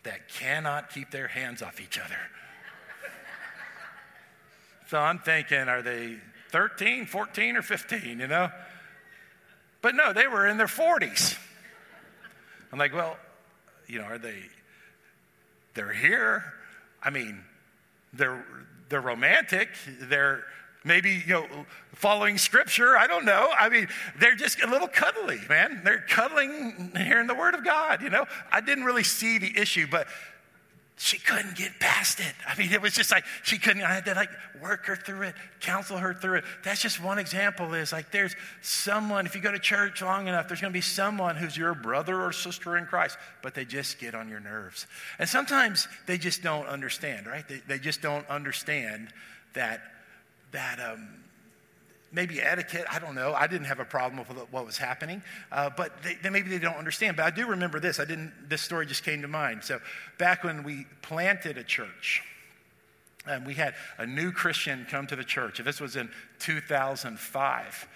that 0.03 0.29
cannot 0.29 0.91
keep 0.91 1.11
their 1.11 1.29
hands 1.29 1.63
off 1.63 1.81
each 1.81 1.99
other. 1.99 2.17
so 4.89 4.99
I'm 4.99 5.19
thinking, 5.19 5.61
are 5.61 5.83
they 5.83 6.17
13, 6.51 7.07
14, 7.07 7.57
or 7.57 7.63
15, 7.63 8.19
you 8.19 8.27
know? 8.27 8.51
But 9.83 9.95
no, 9.95 10.13
they 10.13 10.27
were 10.27 10.47
in 10.47 10.59
their 10.59 10.67
40s. 10.67 11.39
I'm 12.73 12.79
like, 12.79 12.95
well, 12.95 13.17
you 13.87 13.99
know, 13.99 14.05
are 14.05 14.19
they, 14.19 14.43
they're 15.75 15.93
here. 15.93 16.45
I 17.03 17.11
mean, 17.11 17.43
they're, 18.13 18.45
they're 18.89 19.01
romantic. 19.01 19.69
They're 20.01 20.45
maybe, 20.85 21.23
you 21.27 21.35
know, 21.35 21.47
following 21.95 22.39
scripture. 22.39 22.97
I 22.97 23.07
don't 23.07 23.25
know. 23.25 23.49
I 23.59 23.69
mean, 23.69 23.89
they're 24.19 24.35
just 24.35 24.63
a 24.63 24.67
little 24.67 24.89
cuddly, 24.89 25.41
man. 25.49 25.83
They're 25.85 26.05
cuddling, 26.09 26.93
hearing 26.97 27.27
the 27.27 27.35
word 27.35 27.55
of 27.55 27.65
God, 27.65 28.03
you 28.03 28.11
know. 28.11 28.27
I 28.51 28.61
didn't 28.61 28.85
really 28.85 29.05
see 29.05 29.39
the 29.39 29.53
issue, 29.59 29.87
but 29.91 30.07
she 31.03 31.19
couldn't 31.19 31.57
get 31.57 31.81
past 31.81 32.21
it. 32.21 32.35
I 32.47 32.55
mean, 32.59 32.71
it 32.73 32.83
was 32.83 32.93
just 32.93 33.11
like 33.11 33.25
she 33.43 33.57
couldn't. 33.57 33.83
I 33.83 33.95
had 33.95 34.05
to 34.05 34.13
like 34.13 34.29
work 34.61 34.85
her 34.85 34.97
through 34.97 35.23
it, 35.23 35.35
counsel 35.61 35.97
her 35.97 36.13
through 36.13 36.35
it. 36.37 36.45
That's 36.63 36.83
just 36.83 37.03
one 37.03 37.19
example. 37.19 37.73
Is 37.73 37.91
like 37.91 38.11
there's 38.11 38.37
someone. 38.61 39.25
If 39.25 39.35
you 39.35 39.41
go 39.41 39.51
to 39.51 39.59
church 39.59 40.03
long 40.03 40.29
enough, 40.29 40.47
there's 40.47 40.61
going 40.61 40.75
to 40.75 40.77
be 40.77 40.83
someone 40.83 41.37
who's 41.37 41.57
your 41.57 41.73
brother 41.73 42.21
or 42.21 42.33
sister 42.33 42.77
in 42.77 42.85
Christ, 42.85 43.17
but 43.41 43.55
they 43.55 43.65
just 43.65 43.99
get 43.99 44.15
on 44.15 44.29
your 44.29 44.41
nerves. 44.41 44.87
And 45.19 45.27
sometimes 45.27 45.89
they 46.05 46.19
just 46.19 46.43
don't 46.43 46.67
understand, 46.67 47.27
right? 47.27 47.49
They, 47.49 47.63
they 47.67 47.79
just 47.79 48.03
don't 48.03 48.29
understand 48.29 49.09
that 49.55 49.81
that 50.53 50.79
um, 50.81 51.09
maybe 52.13 52.41
etiquette. 52.41 52.87
I 52.91 52.99
don't 52.99 53.15
know. 53.15 53.35
I 53.35 53.47
didn't 53.47 53.67
have 53.67 53.81
a 53.81 53.85
problem 53.85 54.25
with 54.27 54.37
what 54.51 54.67
was 54.67 54.79
happening, 54.79 55.23
uh, 55.53 55.71
but 55.77 56.03
they, 56.03 56.15
they, 56.23 56.31
maybe 56.31 56.49
they 56.49 56.59
don't 56.59 56.77
understand. 56.77 57.17
But 57.17 57.27
I 57.27 57.31
do 57.31 57.47
remember 57.47 57.81
this. 57.81 58.01
I 58.01 58.05
didn't. 58.05 58.33
This 58.49 58.63
story 58.63 58.87
just 58.87 59.05
came 59.05 59.23
to 59.23 59.29
mind. 59.29 59.65
So 59.65 59.81
back 60.19 60.45
when 60.45 60.63
we 60.63 60.87
planted 61.03 61.59
a 61.59 61.65
church. 61.65 62.23
And 63.27 63.47
we 63.47 63.53
had 63.53 63.75
a 63.99 64.07
new 64.07 64.33
Christian 64.33 64.87
come 64.91 65.07
to 65.09 65.15
the 65.15 65.25
church. 65.25 65.59
This 65.59 65.79
was 65.79 65.95
in 65.95 66.09
2005. 66.39 67.89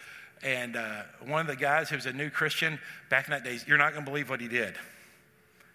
And 0.43 0.77
uh, 0.77 1.03
one 1.25 1.41
of 1.41 1.47
the 1.47 1.57
guys 1.57 1.89
who 1.89 1.97
was 1.97 2.05
a 2.05 2.13
new 2.13 2.29
Christian 2.29 2.79
back 3.09 3.27
in 3.27 3.31
that 3.33 3.43
days, 3.43 3.65
you're 3.67 3.79
not 3.79 3.95
going 3.95 4.05
to 4.05 4.11
believe 4.11 4.29
what 4.29 4.41
he 4.41 4.49
did. 4.49 4.75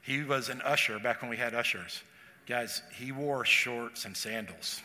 He 0.03 0.23
was 0.23 0.49
an 0.49 0.61
usher 0.61 0.99
back 0.99 1.21
when 1.21 1.31
we 1.31 1.37
had 1.37 1.55
ushers. 1.55 2.03
Guys, 2.47 2.83
he 2.93 3.11
wore 3.11 3.43
shorts 3.43 4.05
and 4.05 4.15
sandals. 4.15 4.81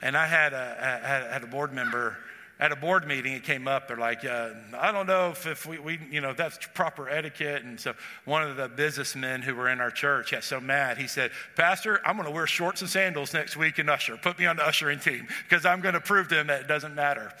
And 0.00 0.16
I 0.16 0.26
had 0.26 0.52
had 0.52 1.42
a 1.42 1.46
board 1.46 1.72
member 1.72 2.16
at 2.60 2.72
a 2.72 2.76
board 2.76 3.06
meeting, 3.06 3.34
it 3.34 3.44
came 3.44 3.68
up. 3.68 3.86
They're 3.86 3.96
like, 3.96 4.24
uh, 4.24 4.50
I 4.76 4.90
don't 4.90 5.06
know 5.06 5.30
if, 5.30 5.46
if 5.46 5.64
we, 5.64 5.78
we, 5.78 6.00
you 6.10 6.20
know, 6.20 6.32
that's 6.32 6.58
proper 6.74 7.08
etiquette. 7.08 7.62
And 7.62 7.78
so 7.78 7.94
one 8.24 8.42
of 8.42 8.56
the 8.56 8.68
businessmen 8.68 9.42
who 9.42 9.54
were 9.54 9.68
in 9.68 9.80
our 9.80 9.92
church 9.92 10.32
got 10.32 10.42
so 10.42 10.58
mad. 10.58 10.98
He 10.98 11.06
said, 11.06 11.30
Pastor, 11.54 12.00
I'm 12.04 12.16
going 12.16 12.26
to 12.26 12.32
wear 12.32 12.48
shorts 12.48 12.80
and 12.80 12.90
sandals 12.90 13.32
next 13.32 13.56
week 13.56 13.78
in 13.78 13.88
usher. 13.88 14.16
Put 14.16 14.40
me 14.40 14.46
on 14.46 14.56
the 14.56 14.66
ushering 14.66 14.98
team 14.98 15.28
because 15.48 15.64
I'm 15.64 15.80
going 15.80 15.94
to 15.94 16.00
prove 16.00 16.28
to 16.28 16.40
him 16.40 16.48
that 16.48 16.62
it 16.62 16.68
doesn't 16.68 16.96
matter. 16.96 17.32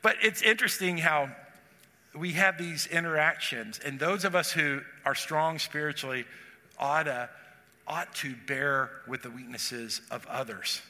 But 0.00 0.16
it's 0.22 0.42
interesting 0.42 0.98
how 0.98 1.28
we 2.14 2.32
have 2.32 2.56
these 2.56 2.86
interactions. 2.86 3.80
And 3.84 3.98
those 3.98 4.24
of 4.24 4.36
us 4.36 4.52
who 4.52 4.80
are 5.04 5.16
strong 5.16 5.58
spiritually 5.58 6.24
ought 6.78 7.04
to, 7.04 7.28
ought 7.88 8.14
to 8.16 8.36
bear 8.46 8.90
with 9.08 9.22
the 9.22 9.30
weaknesses 9.30 10.02
of 10.12 10.24
others. 10.26 10.82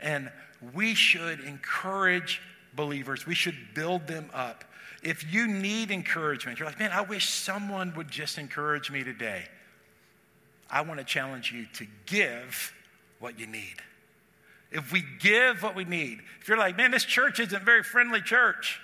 And 0.00 0.30
we 0.72 0.94
should 0.94 1.40
encourage 1.40 2.40
believers, 2.74 3.26
we 3.26 3.34
should 3.34 3.56
build 3.74 4.06
them 4.06 4.30
up. 4.32 4.64
If 5.02 5.32
you 5.32 5.46
need 5.46 5.90
encouragement, 5.90 6.58
you're 6.58 6.66
like, 6.66 6.78
man, 6.78 6.90
I 6.92 7.02
wish 7.02 7.28
someone 7.28 7.94
would 7.94 8.10
just 8.10 8.38
encourage 8.38 8.90
me 8.90 9.04
today. 9.04 9.44
I 10.70 10.80
want 10.80 10.98
to 10.98 11.04
challenge 11.04 11.52
you 11.52 11.66
to 11.74 11.86
give 12.06 12.72
what 13.20 13.38
you 13.38 13.46
need. 13.46 13.76
If 14.72 14.92
we 14.92 15.04
give 15.20 15.62
what 15.62 15.76
we 15.76 15.84
need, 15.84 16.20
if 16.40 16.48
you're 16.48 16.58
like, 16.58 16.76
man, 16.76 16.90
this 16.90 17.04
church 17.04 17.38
isn't 17.38 17.54
a 17.54 17.64
very 17.64 17.82
friendly 17.84 18.20
church, 18.20 18.80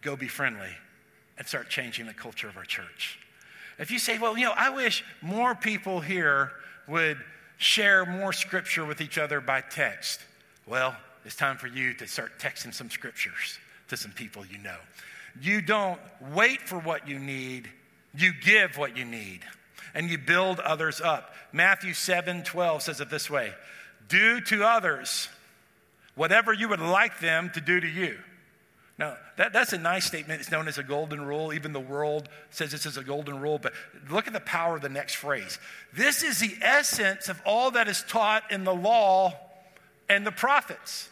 go 0.00 0.16
be 0.16 0.28
friendly 0.28 0.70
and 1.38 1.46
start 1.46 1.68
changing 1.68 2.06
the 2.06 2.14
culture 2.14 2.48
of 2.48 2.56
our 2.56 2.64
church. 2.64 3.18
If 3.78 3.90
you 3.90 3.98
say, 3.98 4.18
well, 4.18 4.38
you 4.38 4.44
know, 4.44 4.54
I 4.54 4.70
wish 4.70 5.04
more 5.20 5.54
people 5.54 6.00
here 6.00 6.52
would 6.86 7.18
share 7.56 8.04
more 8.04 8.32
scripture 8.32 8.84
with 8.84 9.00
each 9.00 9.18
other 9.18 9.40
by 9.40 9.60
text, 9.60 10.20
well, 10.66 10.96
it's 11.24 11.36
time 11.36 11.56
for 11.56 11.66
you 11.66 11.94
to 11.94 12.06
start 12.06 12.38
texting 12.38 12.72
some 12.72 12.90
scriptures 12.90 13.58
to 13.88 13.96
some 13.96 14.12
people 14.12 14.44
you 14.46 14.58
know. 14.58 14.76
You 15.40 15.60
don't 15.60 16.00
wait 16.32 16.62
for 16.62 16.78
what 16.78 17.08
you 17.08 17.18
need, 17.18 17.68
you 18.14 18.32
give 18.32 18.76
what 18.76 18.96
you 18.96 19.04
need, 19.04 19.40
and 19.94 20.10
you 20.10 20.18
build 20.18 20.60
others 20.60 21.00
up. 21.00 21.34
Matthew 21.52 21.94
7 21.94 22.44
12 22.44 22.82
says 22.82 23.00
it 23.00 23.10
this 23.10 23.30
way 23.30 23.52
Do 24.08 24.40
to 24.42 24.64
others 24.64 25.28
whatever 26.14 26.52
you 26.52 26.68
would 26.68 26.80
like 26.80 27.20
them 27.20 27.50
to 27.54 27.60
do 27.60 27.80
to 27.80 27.88
you. 27.88 28.18
Now, 28.96 29.16
that, 29.36 29.52
that's 29.52 29.72
a 29.72 29.78
nice 29.78 30.04
statement. 30.04 30.40
It's 30.40 30.52
known 30.52 30.68
as 30.68 30.78
a 30.78 30.82
golden 30.82 31.24
rule. 31.24 31.52
Even 31.52 31.72
the 31.72 31.80
world 31.80 32.28
says 32.50 32.70
this 32.70 32.86
is 32.86 32.96
a 32.96 33.02
golden 33.02 33.40
rule. 33.40 33.58
But 33.58 33.72
look 34.08 34.28
at 34.28 34.32
the 34.32 34.40
power 34.40 34.76
of 34.76 34.82
the 34.82 34.88
next 34.88 35.14
phrase. 35.14 35.58
This 35.92 36.22
is 36.22 36.38
the 36.38 36.54
essence 36.62 37.28
of 37.28 37.40
all 37.44 37.72
that 37.72 37.88
is 37.88 38.04
taught 38.06 38.52
in 38.52 38.62
the 38.62 38.74
law 38.74 39.34
and 40.08 40.24
the 40.24 40.32
prophets. 40.32 41.08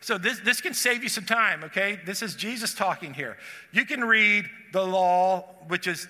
So 0.00 0.18
this, 0.18 0.38
this 0.40 0.60
can 0.60 0.74
save 0.74 1.02
you 1.02 1.08
some 1.08 1.24
time, 1.24 1.64
okay? 1.64 1.98
This 2.06 2.22
is 2.22 2.36
Jesus 2.36 2.74
talking 2.74 3.14
here. 3.14 3.36
You 3.72 3.84
can 3.84 4.04
read 4.04 4.44
the 4.72 4.86
law, 4.86 5.44
which 5.66 5.88
is 5.88 6.06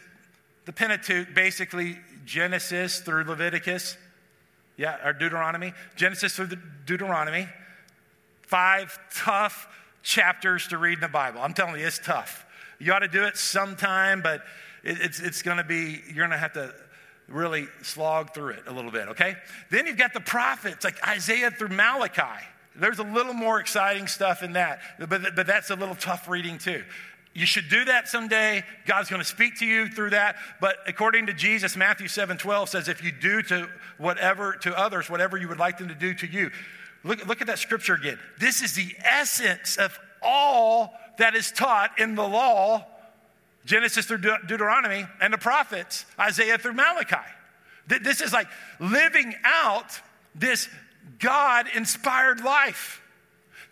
the 0.66 0.72
Pentateuch, 0.72 1.34
basically 1.34 1.98
Genesis 2.26 3.00
through 3.00 3.24
Leviticus, 3.24 3.96
yeah, 4.76 4.96
or 5.02 5.14
Deuteronomy, 5.14 5.72
Genesis 5.94 6.36
through 6.36 6.48
the 6.48 6.58
Deuteronomy. 6.84 7.48
Five 8.42 8.98
tough 9.14 9.68
chapters 10.06 10.68
to 10.68 10.78
read 10.78 10.94
in 10.94 11.00
the 11.00 11.08
Bible. 11.08 11.40
I'm 11.42 11.52
telling 11.52 11.80
you, 11.80 11.86
it's 11.86 11.98
tough. 11.98 12.46
You 12.78 12.92
ought 12.92 13.00
to 13.00 13.08
do 13.08 13.24
it 13.24 13.36
sometime, 13.36 14.22
but 14.22 14.42
it, 14.84 14.98
it's, 15.00 15.18
it's 15.20 15.42
going 15.42 15.56
to 15.56 15.64
be, 15.64 16.00
you're 16.06 16.26
going 16.26 16.30
to 16.30 16.38
have 16.38 16.52
to 16.52 16.72
really 17.28 17.66
slog 17.82 18.32
through 18.32 18.50
it 18.50 18.62
a 18.68 18.72
little 18.72 18.92
bit, 18.92 19.08
okay? 19.08 19.34
Then 19.68 19.86
you've 19.86 19.98
got 19.98 20.14
the 20.14 20.20
prophets 20.20 20.84
like 20.84 21.04
Isaiah 21.06 21.50
through 21.50 21.70
Malachi. 21.70 22.44
There's 22.76 23.00
a 23.00 23.04
little 23.04 23.32
more 23.32 23.58
exciting 23.58 24.06
stuff 24.06 24.44
in 24.44 24.52
that, 24.52 24.78
but, 24.98 25.34
but 25.34 25.46
that's 25.46 25.70
a 25.70 25.74
little 25.74 25.96
tough 25.96 26.28
reading 26.28 26.58
too. 26.58 26.84
You 27.34 27.44
should 27.44 27.68
do 27.68 27.84
that 27.86 28.08
someday. 28.08 28.62
God's 28.86 29.10
going 29.10 29.20
to 29.20 29.28
speak 29.28 29.58
to 29.58 29.66
you 29.66 29.88
through 29.88 30.10
that. 30.10 30.36
But 30.60 30.76
according 30.86 31.26
to 31.26 31.34
Jesus, 31.34 31.76
Matthew 31.76 32.08
7 32.08 32.38
12 32.38 32.68
says, 32.68 32.88
if 32.88 33.02
you 33.02 33.12
do 33.12 33.42
to 33.42 33.68
whatever, 33.98 34.54
to 34.62 34.78
others, 34.78 35.10
whatever 35.10 35.36
you 35.36 35.48
would 35.48 35.58
like 35.58 35.78
them 35.78 35.88
to 35.88 35.94
do 35.94 36.14
to 36.14 36.26
you. 36.26 36.50
Look, 37.04 37.26
look 37.26 37.40
at 37.40 37.46
that 37.46 37.58
scripture 37.58 37.94
again. 37.94 38.18
This 38.38 38.62
is 38.62 38.74
the 38.74 38.92
essence 39.04 39.76
of 39.76 39.98
all 40.22 40.94
that 41.18 41.34
is 41.34 41.52
taught 41.52 41.98
in 41.98 42.14
the 42.14 42.26
law 42.26 42.86
Genesis 43.64 44.06
through 44.06 44.18
De- 44.18 44.38
Deuteronomy 44.46 45.06
and 45.20 45.32
the 45.32 45.38
prophets, 45.38 46.06
Isaiah 46.18 46.56
through 46.56 46.74
Malachi. 46.74 47.16
This 47.88 48.20
is 48.20 48.32
like 48.32 48.48
living 48.80 49.34
out 49.44 50.00
this 50.34 50.68
God 51.18 51.66
inspired 51.74 52.42
life 52.42 53.02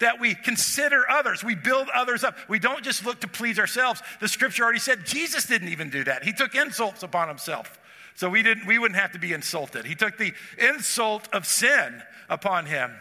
that 0.01 0.21
we 0.21 0.35
consider 0.35 1.09
others, 1.09 1.45
we 1.45 1.55
build 1.55 1.89
others 1.95 2.25
up. 2.25 2.37
We 2.49 2.59
don't 2.59 2.83
just 2.83 3.07
look 3.07 3.21
to 3.21 3.29
please 3.29 3.59
ourselves. 3.59 4.03
The 4.21 4.29
scripture 4.29 4.65
already 4.65 4.81
said 4.81 5.07
Jesus 5.07 5.47
didn't 5.47 5.69
even 5.69 5.89
do 5.89 6.05
that. 6.05 6.25
He 6.25 6.33
took 6.33 6.55
insults 6.55 7.03
upon 7.03 7.29
himself. 7.29 7.79
So 8.17 8.29
we 8.29 8.43
didn't 8.43 8.67
we 8.67 8.79
wouldn't 8.79 9.01
have 9.01 9.13
to 9.13 9.19
be 9.19 9.33
insulted. 9.33 9.87
He 9.87 9.95
took 9.95 10.19
the 10.19 10.33
insult 10.59 11.29
of 11.33 11.47
sin 11.47 12.03
upon 12.29 12.67
him. 12.67 12.93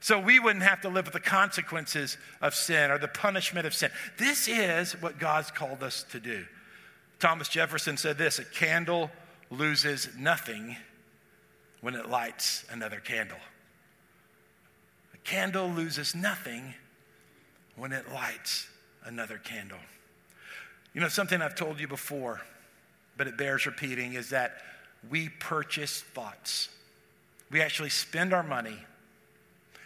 So 0.00 0.18
we 0.18 0.38
wouldn't 0.38 0.64
have 0.64 0.80
to 0.80 0.88
live 0.88 1.04
with 1.04 1.12
the 1.12 1.20
consequences 1.20 2.16
of 2.40 2.54
sin 2.54 2.90
or 2.90 2.98
the 2.98 3.08
punishment 3.08 3.66
of 3.66 3.74
sin. 3.74 3.90
This 4.16 4.48
is 4.48 4.92
what 5.00 5.18
God's 5.18 5.50
called 5.50 5.82
us 5.82 6.04
to 6.10 6.18
do. 6.18 6.46
Thomas 7.18 7.48
Jefferson 7.48 7.98
said 7.98 8.16
this 8.16 8.38
a 8.38 8.44
candle 8.44 9.10
loses 9.50 10.08
nothing 10.18 10.76
when 11.82 11.94
it 11.94 12.08
lights 12.08 12.64
another 12.70 12.98
candle. 12.98 13.38
A 15.12 15.18
candle 15.18 15.68
loses 15.68 16.14
nothing 16.14 16.74
when 17.76 17.92
it 17.92 18.10
lights 18.10 18.68
another 19.04 19.36
candle. 19.36 19.78
You 20.94 21.02
know, 21.02 21.08
something 21.08 21.42
I've 21.42 21.54
told 21.54 21.78
you 21.78 21.86
before, 21.86 22.40
but 23.18 23.26
it 23.26 23.36
bears 23.36 23.66
repeating, 23.66 24.14
is 24.14 24.30
that 24.30 24.62
we 25.10 25.28
purchase 25.28 26.00
thoughts. 26.00 26.70
We 27.50 27.60
actually 27.60 27.90
spend 27.90 28.32
our 28.32 28.42
money 28.42 28.78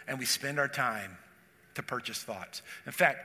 and 0.07 0.19
we 0.19 0.25
spend 0.25 0.59
our 0.59 0.67
time 0.67 1.17
to 1.75 1.83
purchase 1.83 2.19
thoughts. 2.19 2.61
In 2.85 2.91
fact, 2.91 3.19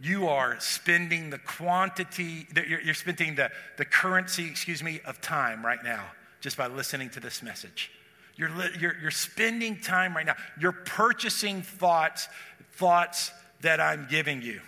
you 0.00 0.28
are 0.28 0.58
spending 0.58 1.30
the 1.30 1.38
quantity, 1.38 2.46
you're, 2.54 2.94
spending 2.94 3.34
the, 3.34 3.50
the 3.76 3.84
currency, 3.84 4.46
excuse 4.46 4.82
me, 4.82 5.00
of 5.04 5.20
time 5.20 5.64
right 5.64 5.82
now 5.84 6.04
just 6.40 6.56
by 6.56 6.66
listening 6.66 7.10
to 7.10 7.20
this 7.20 7.42
message. 7.42 7.90
You're, 8.36 8.50
you're, 8.78 8.96
you're 9.00 9.10
spending 9.10 9.78
time 9.78 10.16
right 10.16 10.24
now. 10.24 10.36
You're 10.58 10.72
purchasing 10.72 11.62
thoughts, 11.62 12.28
thoughts 12.72 13.30
that 13.60 13.80
I'm 13.80 14.06
giving 14.10 14.42
you. 14.42 14.60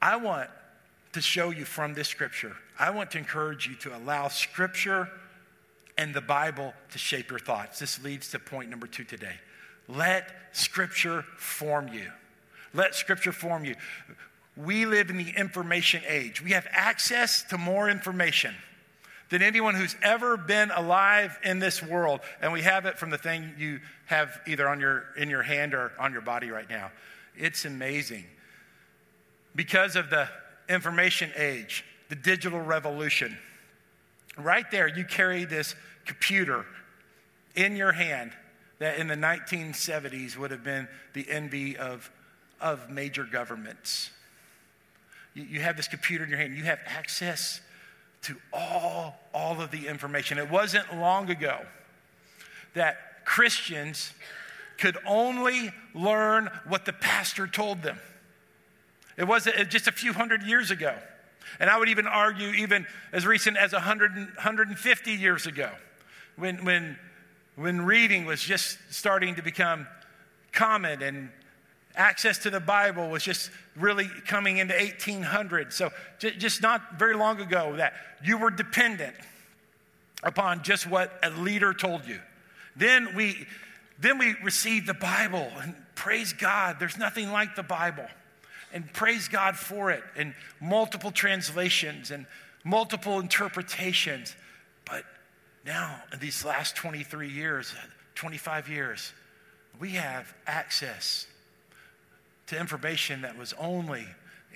I 0.00 0.16
want 0.16 0.48
to 1.12 1.20
show 1.20 1.50
you 1.50 1.64
from 1.64 1.94
this 1.94 2.08
scripture, 2.08 2.56
I 2.78 2.90
want 2.90 3.10
to 3.12 3.18
encourage 3.18 3.66
you 3.66 3.74
to 3.76 3.96
allow 3.96 4.28
scripture 4.28 5.08
and 5.96 6.14
the 6.14 6.20
Bible 6.20 6.74
to 6.92 6.98
shape 6.98 7.30
your 7.30 7.40
thoughts. 7.40 7.78
This 7.78 8.02
leads 8.04 8.30
to 8.30 8.38
point 8.38 8.70
number 8.70 8.86
two 8.86 9.04
today. 9.04 9.34
Let 9.88 10.30
Scripture 10.52 11.24
form 11.36 11.88
you. 11.88 12.10
Let 12.74 12.94
Scripture 12.94 13.32
form 13.32 13.64
you. 13.64 13.74
We 14.56 14.86
live 14.86 15.08
in 15.10 15.16
the 15.16 15.30
information 15.36 16.02
age. 16.06 16.42
We 16.42 16.50
have 16.50 16.66
access 16.70 17.42
to 17.44 17.58
more 17.58 17.88
information 17.88 18.54
than 19.30 19.42
anyone 19.42 19.74
who's 19.74 19.96
ever 20.02 20.36
been 20.36 20.70
alive 20.70 21.38
in 21.44 21.58
this 21.58 21.82
world. 21.82 22.20
And 22.40 22.52
we 22.52 22.62
have 22.62 22.86
it 22.86 22.98
from 22.98 23.10
the 23.10 23.18
thing 23.18 23.54
you 23.58 23.80
have 24.06 24.40
either 24.46 24.68
on 24.68 24.80
your, 24.80 25.04
in 25.16 25.30
your 25.30 25.42
hand 25.42 25.74
or 25.74 25.92
on 25.98 26.12
your 26.12 26.22
body 26.22 26.50
right 26.50 26.68
now. 26.68 26.90
It's 27.36 27.64
amazing. 27.64 28.24
Because 29.54 29.96
of 29.96 30.10
the 30.10 30.28
information 30.68 31.30
age, 31.36 31.84
the 32.08 32.16
digital 32.16 32.60
revolution, 32.60 33.36
right 34.36 34.68
there, 34.70 34.88
you 34.88 35.04
carry 35.04 35.44
this 35.44 35.74
computer 36.04 36.64
in 37.54 37.76
your 37.76 37.92
hand 37.92 38.32
that 38.78 38.98
in 38.98 39.08
the 39.08 39.14
1970s 39.14 40.36
would 40.36 40.50
have 40.50 40.62
been 40.62 40.88
the 41.12 41.28
envy 41.28 41.76
of, 41.76 42.10
of 42.60 42.90
major 42.90 43.24
governments. 43.24 44.10
You, 45.34 45.44
you 45.44 45.60
have 45.60 45.76
this 45.76 45.88
computer 45.88 46.24
in 46.24 46.30
your 46.30 46.38
hand, 46.38 46.56
you 46.56 46.64
have 46.64 46.80
access 46.86 47.60
to 48.22 48.36
all, 48.52 49.18
all 49.32 49.60
of 49.60 49.70
the 49.70 49.86
information. 49.86 50.38
It 50.38 50.50
wasn't 50.50 50.96
long 50.96 51.30
ago 51.30 51.58
that 52.74 53.24
Christians 53.24 54.12
could 54.78 54.96
only 55.06 55.72
learn 55.94 56.50
what 56.66 56.84
the 56.84 56.92
pastor 56.92 57.46
told 57.46 57.82
them. 57.82 57.98
It 59.16 59.26
wasn't 59.26 59.58
uh, 59.58 59.64
just 59.64 59.88
a 59.88 59.92
few 59.92 60.12
hundred 60.12 60.42
years 60.44 60.70
ago. 60.70 60.94
And 61.58 61.68
I 61.68 61.78
would 61.78 61.88
even 61.88 62.06
argue, 62.06 62.50
even 62.50 62.86
as 63.12 63.26
recent 63.26 63.56
as 63.56 63.72
100, 63.72 64.14
150 64.14 65.10
years 65.12 65.46
ago, 65.46 65.70
when, 66.36 66.64
when 66.64 66.96
when 67.58 67.84
reading 67.84 68.24
was 68.24 68.40
just 68.40 68.78
starting 68.88 69.34
to 69.34 69.42
become 69.42 69.86
common 70.52 71.02
and 71.02 71.28
access 71.96 72.38
to 72.38 72.50
the 72.50 72.60
Bible 72.60 73.08
was 73.10 73.24
just 73.24 73.50
really 73.76 74.08
coming 74.26 74.58
into 74.58 74.74
1800. 74.74 75.72
So 75.72 75.90
just 76.20 76.62
not 76.62 76.98
very 76.98 77.16
long 77.16 77.40
ago 77.40 77.74
that 77.76 77.94
you 78.22 78.38
were 78.38 78.50
dependent 78.50 79.16
upon 80.22 80.62
just 80.62 80.88
what 80.88 81.18
a 81.24 81.30
leader 81.30 81.74
told 81.74 82.06
you. 82.06 82.20
Then 82.76 83.14
we 83.16 83.46
then 84.00 84.18
we 84.18 84.36
received 84.44 84.86
the 84.86 84.94
Bible 84.94 85.50
and 85.60 85.74
praise 85.96 86.32
God, 86.32 86.76
there's 86.78 86.96
nothing 86.96 87.32
like 87.32 87.56
the 87.56 87.64
Bible. 87.64 88.06
And 88.72 88.92
praise 88.92 89.26
God 89.26 89.56
for 89.56 89.90
it 89.90 90.04
and 90.14 90.32
multiple 90.60 91.10
translations 91.10 92.12
and 92.12 92.24
multiple 92.62 93.18
interpretations. 93.18 94.36
But 94.84 95.04
now, 95.68 96.02
in 96.14 96.18
these 96.18 96.46
last 96.46 96.76
23 96.76 97.28
years, 97.28 97.74
25 98.14 98.70
years, 98.70 99.12
we 99.78 99.90
have 99.90 100.34
access 100.46 101.26
to 102.46 102.58
information 102.58 103.20
that 103.20 103.36
was 103.36 103.52
only 103.58 104.06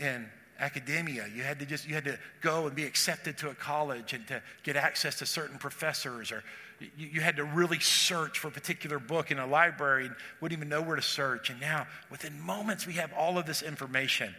in 0.01 0.27
academia. 0.59 1.27
You 1.37 1.42
had 1.42 1.59
to 1.59 1.66
just 1.66 1.87
you 1.87 1.94
had 1.94 2.07
to 2.07 2.18
go 2.40 2.66
and 2.66 2.75
be 2.75 2.85
accepted 2.85 3.37
to 3.38 3.51
a 3.51 3.55
college 3.55 4.14
and 4.14 4.27
to 4.29 4.40
get 4.62 4.75
access 4.75 5.18
to 5.18 5.27
certain 5.27 5.59
professors, 5.59 6.33
or 6.33 6.42
you, 6.81 7.09
you, 7.12 7.20
had 7.20 7.37
to 7.37 7.44
really 7.44 7.79
search 7.79 8.38
for 8.38 8.48
a 8.48 8.51
particular 8.51 8.98
book 8.98 9.31
in 9.31 9.38
a 9.38 9.46
library 9.46 10.07
and 10.07 10.16
wouldn't 10.40 10.59
even 10.59 10.70
know 10.70 10.81
where 10.81 10.96
to 10.96 11.03
search. 11.03 11.51
And 11.51 11.61
now, 11.61 11.87
within 12.11 12.40
moments, 12.40 12.87
we 12.87 12.94
have 12.94 13.12
all 13.12 13.37
of 13.37 13.44
this 13.44 13.61
information. 13.61 14.35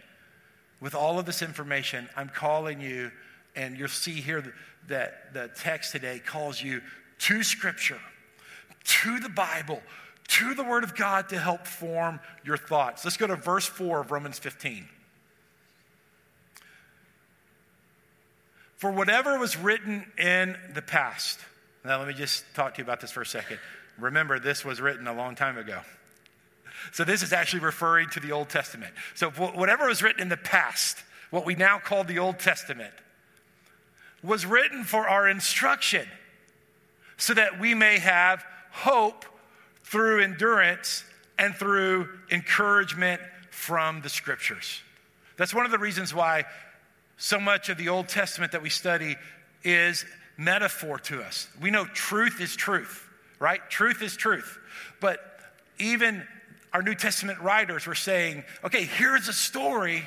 With 0.80 0.96
all 0.96 1.20
of 1.20 1.24
this 1.24 1.40
information, 1.40 2.08
I'm 2.16 2.28
calling 2.28 2.80
you, 2.80 3.12
and 3.56 3.78
you'll 3.78 3.88
see 3.88 4.20
here 4.20 4.54
that 4.88 5.32
the 5.32 5.50
text 5.56 5.92
today 5.92 6.20
calls 6.24 6.62
you 6.62 6.82
to 7.20 7.42
Scripture, 7.42 8.00
to 8.84 9.18
the 9.20 9.28
Bible, 9.28 9.82
to 10.28 10.54
the 10.54 10.64
Word 10.64 10.84
of 10.84 10.94
God 10.94 11.28
to 11.30 11.38
help 11.38 11.66
form 11.66 12.20
your 12.44 12.56
thoughts. 12.56 13.04
Let's 13.04 13.16
go 13.16 13.26
to 13.26 13.36
verse 13.36 13.66
4 13.66 14.00
of 14.00 14.10
Romans 14.10 14.38
15. 14.38 14.88
For 18.76 18.90
whatever 18.90 19.38
was 19.38 19.56
written 19.56 20.04
in 20.18 20.56
the 20.74 20.82
past, 20.82 21.40
now 21.84 21.98
let 21.98 22.08
me 22.08 22.14
just 22.14 22.44
talk 22.54 22.74
to 22.74 22.78
you 22.78 22.84
about 22.84 23.00
this 23.00 23.10
for 23.10 23.22
a 23.22 23.26
second. 23.26 23.58
Remember, 23.98 24.38
this 24.38 24.64
was 24.64 24.80
written 24.80 25.06
a 25.06 25.14
long 25.14 25.34
time 25.34 25.56
ago. 25.56 25.80
So 26.92 27.04
this 27.04 27.22
is 27.22 27.32
actually 27.32 27.60
referring 27.60 28.10
to 28.10 28.20
the 28.20 28.32
Old 28.32 28.48
Testament. 28.48 28.92
So 29.14 29.30
whatever 29.30 29.86
was 29.86 30.02
written 30.02 30.20
in 30.20 30.28
the 30.28 30.36
past, 30.36 30.98
what 31.30 31.46
we 31.46 31.54
now 31.54 31.78
call 31.78 32.04
the 32.04 32.18
Old 32.18 32.38
Testament, 32.38 32.92
was 34.24 34.46
written 34.46 34.84
for 34.84 35.06
our 35.06 35.28
instruction 35.28 36.08
so 37.18 37.34
that 37.34 37.60
we 37.60 37.74
may 37.74 37.98
have 37.98 38.44
hope 38.70 39.24
through 39.84 40.22
endurance 40.22 41.04
and 41.38 41.54
through 41.54 42.08
encouragement 42.30 43.20
from 43.50 44.00
the 44.00 44.08
scriptures. 44.08 44.80
That's 45.36 45.54
one 45.54 45.66
of 45.66 45.70
the 45.70 45.78
reasons 45.78 46.14
why 46.14 46.44
so 47.16 47.38
much 47.38 47.68
of 47.68 47.76
the 47.76 47.90
Old 47.90 48.08
Testament 48.08 48.52
that 48.52 48.62
we 48.62 48.70
study 48.70 49.16
is 49.62 50.04
metaphor 50.36 50.98
to 50.98 51.22
us. 51.22 51.46
We 51.60 51.70
know 51.70 51.84
truth 51.84 52.40
is 52.40 52.56
truth, 52.56 53.08
right? 53.38 53.60
Truth 53.68 54.02
is 54.02 54.16
truth. 54.16 54.58
But 55.00 55.20
even 55.78 56.26
our 56.72 56.82
New 56.82 56.94
Testament 56.94 57.40
writers 57.40 57.86
were 57.86 57.94
saying, 57.94 58.42
okay, 58.64 58.84
here's 58.84 59.28
a 59.28 59.32
story. 59.32 60.02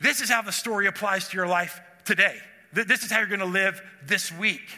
This 0.00 0.20
is 0.20 0.28
how 0.28 0.42
the 0.42 0.52
story 0.52 0.86
applies 0.86 1.28
to 1.28 1.36
your 1.36 1.48
life 1.48 1.80
today. 2.04 2.38
This 2.74 3.04
is 3.04 3.10
how 3.10 3.20
you're 3.20 3.28
going 3.28 3.40
to 3.40 3.46
live 3.46 3.80
this 4.04 4.32
week. 4.32 4.68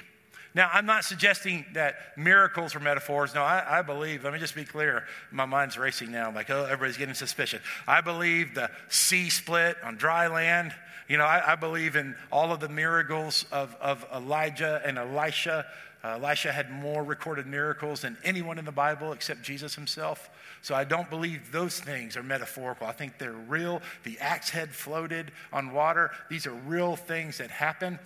Now, 0.54 0.70
I'm 0.72 0.86
not 0.86 1.04
suggesting 1.04 1.66
that 1.74 1.96
miracles 2.16 2.74
are 2.74 2.80
metaphors. 2.80 3.34
No, 3.34 3.42
I, 3.42 3.80
I, 3.80 3.82
believe, 3.82 4.24
let 4.24 4.32
me 4.32 4.38
just 4.38 4.54
be 4.54 4.64
clear. 4.64 5.04
My 5.30 5.44
mind's 5.44 5.76
racing 5.76 6.10
now. 6.10 6.28
I'm 6.28 6.34
like, 6.34 6.48
oh, 6.48 6.64
everybody's 6.64 6.96
getting 6.96 7.14
suspicious. 7.14 7.60
I 7.86 8.00
believe 8.00 8.54
the 8.54 8.70
sea 8.88 9.28
split 9.28 9.76
on 9.84 9.96
dry 9.96 10.28
land. 10.28 10.74
You 11.08 11.18
know, 11.18 11.24
I, 11.24 11.52
I 11.52 11.56
believe 11.56 11.94
in 11.94 12.16
all 12.32 12.52
of 12.52 12.60
the 12.60 12.70
miracles 12.70 13.44
of, 13.52 13.76
of 13.82 14.06
Elijah 14.14 14.80
and 14.84 14.96
Elisha. 14.96 15.66
Uh, 16.06 16.10
Elisha 16.10 16.52
had 16.52 16.70
more 16.70 17.02
recorded 17.02 17.48
miracles 17.48 18.02
than 18.02 18.16
anyone 18.22 18.60
in 18.60 18.64
the 18.64 18.70
Bible 18.70 19.10
except 19.12 19.42
Jesus 19.42 19.74
himself. 19.74 20.30
So 20.62 20.72
I 20.72 20.84
don't 20.84 21.10
believe 21.10 21.50
those 21.50 21.80
things 21.80 22.16
are 22.16 22.22
metaphorical. 22.22 22.86
I 22.86 22.92
think 22.92 23.18
they're 23.18 23.32
real. 23.32 23.82
The 24.04 24.16
axe 24.20 24.50
head 24.50 24.72
floated 24.72 25.32
on 25.52 25.72
water. 25.72 26.12
These 26.30 26.46
are 26.46 26.52
real 26.52 26.94
things 26.94 27.38
that 27.38 27.50
happen. 27.50 27.98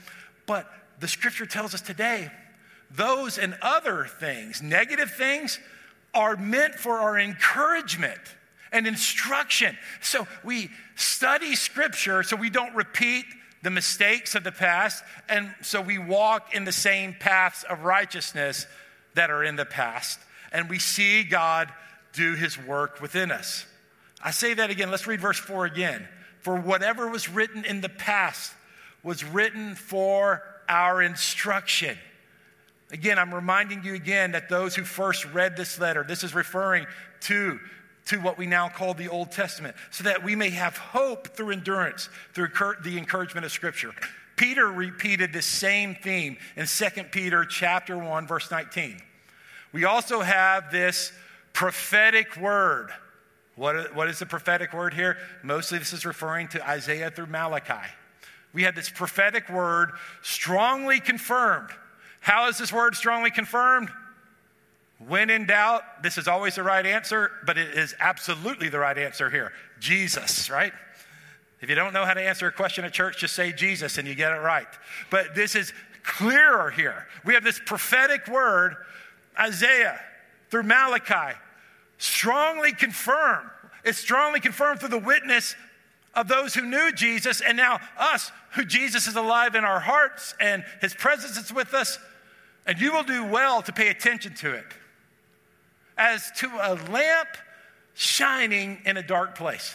But 0.46 0.66
the 0.98 1.08
scripture 1.08 1.44
tells 1.44 1.74
us 1.74 1.82
today 1.82 2.30
those 2.90 3.36
and 3.36 3.54
other 3.60 4.06
things, 4.06 4.62
negative 4.62 5.10
things, 5.10 5.60
are 6.14 6.36
meant 6.36 6.76
for 6.76 7.00
our 7.00 7.18
encouragement 7.18 8.20
and 8.72 8.86
instruction. 8.86 9.76
So 10.00 10.26
we 10.42 10.70
study 10.94 11.54
scripture 11.54 12.22
so 12.22 12.36
we 12.36 12.48
don't 12.48 12.74
repeat 12.74 13.26
the 13.62 13.70
mistakes 13.70 14.34
of 14.34 14.44
the 14.44 14.52
past, 14.52 15.02
and 15.28 15.54
so 15.62 15.80
we 15.80 15.98
walk 15.98 16.54
in 16.54 16.64
the 16.64 16.72
same 16.72 17.14
paths 17.18 17.62
of 17.64 17.84
righteousness 17.84 18.66
that 19.14 19.30
are 19.30 19.44
in 19.44 19.56
the 19.56 19.66
past, 19.66 20.18
and 20.52 20.68
we 20.68 20.78
see 20.78 21.22
God 21.24 21.70
do 22.12 22.34
his 22.34 22.58
work 22.58 23.00
within 23.00 23.30
us. 23.30 23.66
I 24.22 24.30
say 24.30 24.54
that 24.54 24.70
again. 24.70 24.90
Let's 24.90 25.06
read 25.06 25.20
verse 25.20 25.38
4 25.38 25.66
again. 25.66 26.06
For 26.40 26.56
whatever 26.56 27.08
was 27.08 27.28
written 27.28 27.64
in 27.64 27.80
the 27.80 27.88
past 27.88 28.52
was 29.02 29.24
written 29.24 29.74
for 29.74 30.42
our 30.68 31.02
instruction. 31.02 31.96
Again, 32.92 33.18
I'm 33.18 33.32
reminding 33.32 33.84
you 33.84 33.94
again 33.94 34.32
that 34.32 34.48
those 34.48 34.74
who 34.74 34.84
first 34.84 35.24
read 35.26 35.56
this 35.56 35.78
letter, 35.78 36.02
this 36.02 36.24
is 36.24 36.34
referring 36.34 36.86
to, 37.22 37.60
to 38.06 38.18
what 38.18 38.38
we 38.38 38.46
now 38.46 38.68
call 38.68 38.94
the 38.94 39.08
Old 39.08 39.30
Testament, 39.30 39.76
so 39.90 40.04
that 40.04 40.24
we 40.24 40.34
may 40.34 40.50
have 40.50 40.76
hope 40.76 41.28
through 41.28 41.50
endurance, 41.50 42.08
through 42.34 42.48
the 42.82 42.98
encouragement 42.98 43.44
of 43.44 43.52
Scripture. 43.52 43.92
Peter 44.36 44.66
repeated 44.66 45.32
the 45.32 45.42
same 45.42 45.94
theme 45.94 46.36
in 46.56 46.66
2 46.66 47.04
Peter 47.10 47.44
chapter 47.44 47.98
1, 47.98 48.26
verse 48.26 48.50
19. 48.50 49.00
We 49.72 49.84
also 49.84 50.20
have 50.20 50.72
this 50.72 51.12
prophetic 51.52 52.36
word. 52.36 52.90
What, 53.56 53.94
what 53.94 54.08
is 54.08 54.18
the 54.18 54.26
prophetic 54.26 54.72
word 54.72 54.94
here? 54.94 55.18
Mostly 55.42 55.78
this 55.78 55.92
is 55.92 56.06
referring 56.06 56.48
to 56.48 56.68
Isaiah 56.68 57.10
through 57.10 57.26
Malachi. 57.26 57.86
We 58.52 58.62
have 58.62 58.74
this 58.74 58.88
prophetic 58.88 59.48
word 59.48 59.90
strongly 60.22 61.00
confirmed. 61.00 61.68
How 62.20 62.48
is 62.48 62.58
this 62.58 62.72
word 62.72 62.94
strongly 62.94 63.30
confirmed? 63.30 63.90
When 65.06 65.30
in 65.30 65.46
doubt, 65.46 66.02
this 66.02 66.18
is 66.18 66.28
always 66.28 66.56
the 66.56 66.62
right 66.62 66.84
answer, 66.84 67.30
but 67.46 67.56
it 67.56 67.74
is 67.76 67.94
absolutely 68.00 68.68
the 68.68 68.78
right 68.78 68.96
answer 68.96 69.30
here 69.30 69.52
Jesus, 69.78 70.50
right? 70.50 70.72
If 71.62 71.68
you 71.68 71.74
don't 71.74 71.92
know 71.92 72.04
how 72.04 72.14
to 72.14 72.22
answer 72.22 72.46
a 72.46 72.52
question 72.52 72.84
at 72.84 72.92
church, 72.92 73.18
just 73.18 73.34
say 73.34 73.52
Jesus 73.52 73.98
and 73.98 74.06
you 74.06 74.14
get 74.14 74.32
it 74.32 74.40
right. 74.40 74.66
But 75.10 75.34
this 75.34 75.54
is 75.54 75.72
clearer 76.02 76.70
here. 76.70 77.06
We 77.24 77.34
have 77.34 77.44
this 77.44 77.60
prophetic 77.64 78.28
word, 78.28 78.76
Isaiah 79.38 80.00
through 80.50 80.64
Malachi, 80.64 81.38
strongly 81.98 82.72
confirmed. 82.72 83.50
It's 83.84 83.98
strongly 83.98 84.40
confirmed 84.40 84.80
through 84.80 84.88
the 84.90 84.98
witness 84.98 85.54
of 86.14 86.28
those 86.28 86.54
who 86.54 86.62
knew 86.62 86.92
Jesus, 86.92 87.40
and 87.40 87.56
now 87.56 87.78
us, 87.98 88.32
who 88.52 88.64
Jesus 88.64 89.06
is 89.06 89.16
alive 89.16 89.54
in 89.54 89.64
our 89.64 89.80
hearts 89.80 90.34
and 90.40 90.64
his 90.80 90.92
presence 90.92 91.38
is 91.38 91.52
with 91.52 91.72
us, 91.72 91.98
and 92.66 92.78
you 92.80 92.92
will 92.92 93.04
do 93.04 93.24
well 93.24 93.62
to 93.62 93.72
pay 93.72 93.88
attention 93.88 94.34
to 94.36 94.52
it 94.52 94.64
as 96.00 96.32
to 96.32 96.48
a 96.62 96.74
lamp 96.90 97.28
shining 97.92 98.78
in 98.86 98.96
a 98.96 99.02
dark 99.02 99.36
place. 99.36 99.74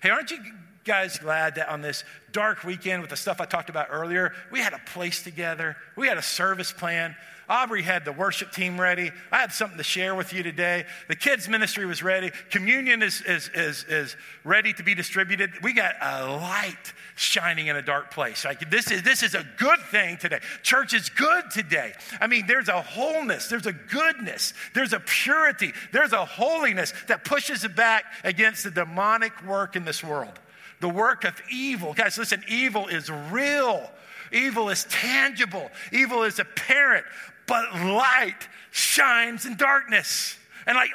Hey, 0.00 0.10
aren't 0.10 0.30
you 0.30 0.38
guys 0.84 1.18
glad 1.18 1.56
that 1.56 1.68
on 1.68 1.82
this 1.82 2.04
dark 2.30 2.62
weekend 2.62 3.02
with 3.02 3.10
the 3.10 3.16
stuff 3.16 3.40
I 3.40 3.44
talked 3.44 3.68
about 3.68 3.88
earlier, 3.90 4.32
we 4.52 4.60
had 4.60 4.72
a 4.72 4.80
place 4.86 5.20
together, 5.24 5.76
we 5.96 6.06
had 6.06 6.16
a 6.16 6.22
service 6.22 6.70
plan. 6.70 7.16
Aubrey 7.48 7.82
had 7.82 8.04
the 8.04 8.12
worship 8.12 8.52
team 8.52 8.78
ready. 8.78 9.10
I 9.32 9.38
had 9.38 9.52
something 9.52 9.78
to 9.78 9.84
share 9.84 10.14
with 10.14 10.32
you 10.34 10.42
today. 10.42 10.84
The 11.08 11.16
kids' 11.16 11.48
ministry 11.48 11.86
was 11.86 12.02
ready. 12.02 12.30
Communion 12.50 13.02
is, 13.02 13.22
is, 13.22 13.50
is, 13.54 13.84
is 13.88 14.16
ready 14.44 14.74
to 14.74 14.82
be 14.82 14.94
distributed. 14.94 15.52
We 15.62 15.72
got 15.72 15.94
a 16.00 16.26
light 16.36 16.92
shining 17.16 17.68
in 17.68 17.76
a 17.76 17.82
dark 17.82 18.10
place. 18.10 18.44
Like 18.44 18.70
this 18.70 18.90
is, 18.90 19.02
this 19.02 19.22
is 19.22 19.34
a 19.34 19.46
good 19.56 19.80
thing 19.90 20.18
today. 20.18 20.40
Church 20.62 20.92
is 20.92 21.08
good 21.08 21.50
today. 21.50 21.94
I 22.20 22.26
mean, 22.26 22.46
there's 22.46 22.68
a 22.68 22.82
wholeness, 22.82 23.48
there's 23.48 23.66
a 23.66 23.72
goodness, 23.72 24.52
there's 24.74 24.92
a 24.92 25.00
purity, 25.00 25.72
there's 25.92 26.12
a 26.12 26.24
holiness 26.24 26.92
that 27.06 27.24
pushes 27.24 27.64
it 27.64 27.74
back 27.74 28.04
against 28.24 28.64
the 28.64 28.70
demonic 28.70 29.32
work 29.46 29.74
in 29.74 29.84
this 29.84 30.04
world. 30.04 30.38
The 30.80 30.88
work 30.88 31.24
of 31.24 31.34
evil. 31.50 31.94
Guys, 31.94 32.18
listen, 32.18 32.44
evil 32.46 32.88
is 32.88 33.10
real. 33.10 33.90
Evil 34.30 34.68
is 34.68 34.84
tangible. 34.84 35.70
Evil 35.92 36.22
is 36.22 36.38
apparent 36.38 37.06
but 37.48 37.74
light 37.74 38.48
shines 38.70 39.46
in 39.46 39.56
darkness. 39.56 40.36
And 40.66 40.76
like, 40.76 40.90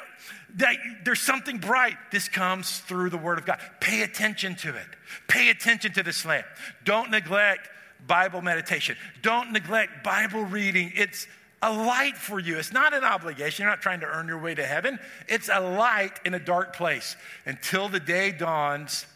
that, 0.56 0.76
there's 1.04 1.20
something 1.20 1.58
bright. 1.58 1.96
This 2.12 2.28
comes 2.28 2.78
through 2.80 3.10
the 3.10 3.18
Word 3.18 3.38
of 3.38 3.44
God. 3.44 3.58
Pay 3.80 4.02
attention 4.02 4.54
to 4.56 4.68
it. 4.70 4.86
Pay 5.28 5.50
attention 5.50 5.92
to 5.94 6.02
this 6.02 6.24
lamp. 6.24 6.46
Don't 6.84 7.10
neglect 7.10 7.68
Bible 8.06 8.40
meditation. 8.40 8.96
Don't 9.20 9.50
neglect 9.50 10.04
Bible 10.04 10.44
reading. 10.44 10.92
It's 10.94 11.26
a 11.60 11.72
light 11.72 12.16
for 12.16 12.38
you. 12.38 12.58
It's 12.58 12.72
not 12.72 12.94
an 12.94 13.04
obligation. 13.04 13.64
You're 13.64 13.70
not 13.70 13.80
trying 13.80 14.00
to 14.00 14.06
earn 14.06 14.28
your 14.28 14.38
way 14.38 14.54
to 14.54 14.64
heaven. 14.64 14.98
It's 15.28 15.48
a 15.52 15.60
light 15.60 16.20
in 16.24 16.34
a 16.34 16.38
dark 16.38 16.76
place 16.76 17.16
until 17.46 17.88
the 17.88 18.00
day 18.00 18.30
dawns 18.30 19.06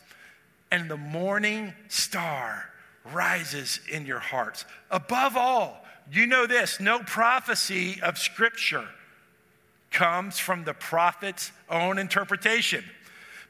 and 0.71 0.91
the 0.91 0.97
morning 0.97 1.73
star 1.89 2.71
rises 3.13 3.81
in 3.91 4.07
your 4.07 4.19
hearts. 4.19 4.65
Above 4.91 5.37
all, 5.37 5.85
you 6.11 6.27
know 6.27 6.47
this 6.47 6.81
no 6.81 7.01
prophecy 7.01 8.01
of 8.03 8.19
Scripture 8.19 8.87
comes 9.91 10.39
from 10.39 10.65
the 10.65 10.75
prophet's 10.75 11.53
own 11.71 11.99
interpretation 11.99 12.85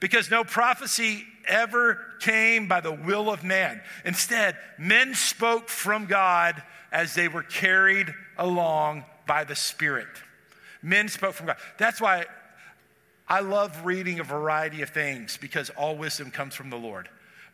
because 0.01 0.31
no 0.31 0.45
prophecy 0.45 1.25
ever 1.47 1.99
came 2.21 2.69
by 2.69 2.81
the 2.81 2.93
will 2.93 3.31
of 3.31 3.43
man. 3.43 3.81
Instead, 4.05 4.57
men 4.79 5.15
spoke 5.15 5.69
from 5.69 6.07
God 6.07 6.63
as 6.93 7.15
they 7.15 7.29
were 7.29 7.43
carried 7.43 8.15
along 8.37 9.05
by 9.27 9.45
the 9.45 9.57
Spirit. 9.57 10.09
Men 10.83 11.09
spoke 11.09 11.35
from 11.35 11.47
God. 11.47 11.57
That's 11.77 12.01
why 12.01 12.27
I 13.29 13.41
love 13.41 13.85
reading 13.85 14.21
a 14.21 14.25
variety 14.25 14.83
of 14.83 14.91
things 14.91 15.37
because 15.37 15.71
all 15.71 15.97
wisdom 15.97 16.31
comes 16.31 16.55
from 16.55 16.71
the 16.71 16.77
Lord. 16.77 17.09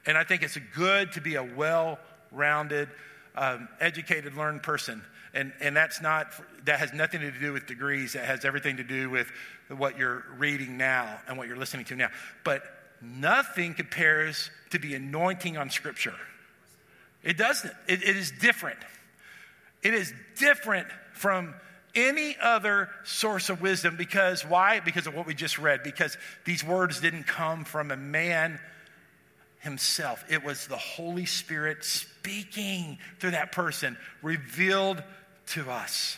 And 0.07 0.19
I 0.19 0.25
think 0.25 0.43
it's 0.43 0.59
good 0.75 1.12
to 1.12 1.21
be 1.21 1.37
a 1.37 1.43
well 1.43 1.99
rounded, 2.31 2.88
um, 3.35 3.68
educated, 3.81 4.35
learned 4.35 4.62
person. 4.62 5.03
And, 5.33 5.53
and 5.61 5.77
that's 5.77 6.01
not, 6.01 6.29
that 6.64 6.79
has 6.79 6.92
nothing 6.92 7.20
to 7.20 7.33
do 7.33 7.53
with 7.53 7.66
degrees. 7.66 8.12
That 8.12 8.25
has 8.25 8.44
everything 8.44 8.77
to 8.77 8.85
do 8.85 9.11
with 9.11 9.31
what 9.68 9.99
you're 9.99 10.25
reading 10.38 10.77
now 10.77 11.20
and 11.27 11.37
what 11.37 11.49
you're 11.49 11.57
listening 11.57 11.85
to 11.87 11.97
now. 11.97 12.11
But 12.44 12.62
nothing 13.03 13.75
compares 13.75 14.51
to 14.70 14.79
the 14.79 14.94
anointing 14.94 15.57
on 15.57 15.70
Scripture. 15.70 16.14
It 17.23 17.37
doesn't. 17.37 17.73
it, 17.88 18.03
it 18.03 18.16
is 18.16 18.31
different. 18.31 18.79
It 19.83 19.94
is 19.94 20.12
different 20.38 20.87
from 21.12 21.55
any 21.94 22.37
other 22.40 22.88
source 23.05 23.51
of 23.51 23.61
wisdom 23.61 23.97
because 23.97 24.44
why? 24.44 24.81
Because 24.81 25.07
of 25.07 25.14
what 25.14 25.27
we 25.27 25.35
just 25.35 25.59
read. 25.59 25.83
Because 25.83 26.16
these 26.44 26.62
words 26.62 27.01
didn't 27.01 27.25
come 27.27 27.64
from 27.64 27.90
a 27.90 27.97
man 27.97 28.61
himself. 29.61 30.25
It 30.29 30.44
was 30.44 30.66
the 30.66 30.77
Holy 30.77 31.25
Spirit 31.25 32.07
speaking 32.24 32.96
through 33.20 33.32
that 33.32 33.52
person, 33.52 33.98
revealed 34.22 35.02
to 35.46 35.70
us. 35.70 36.16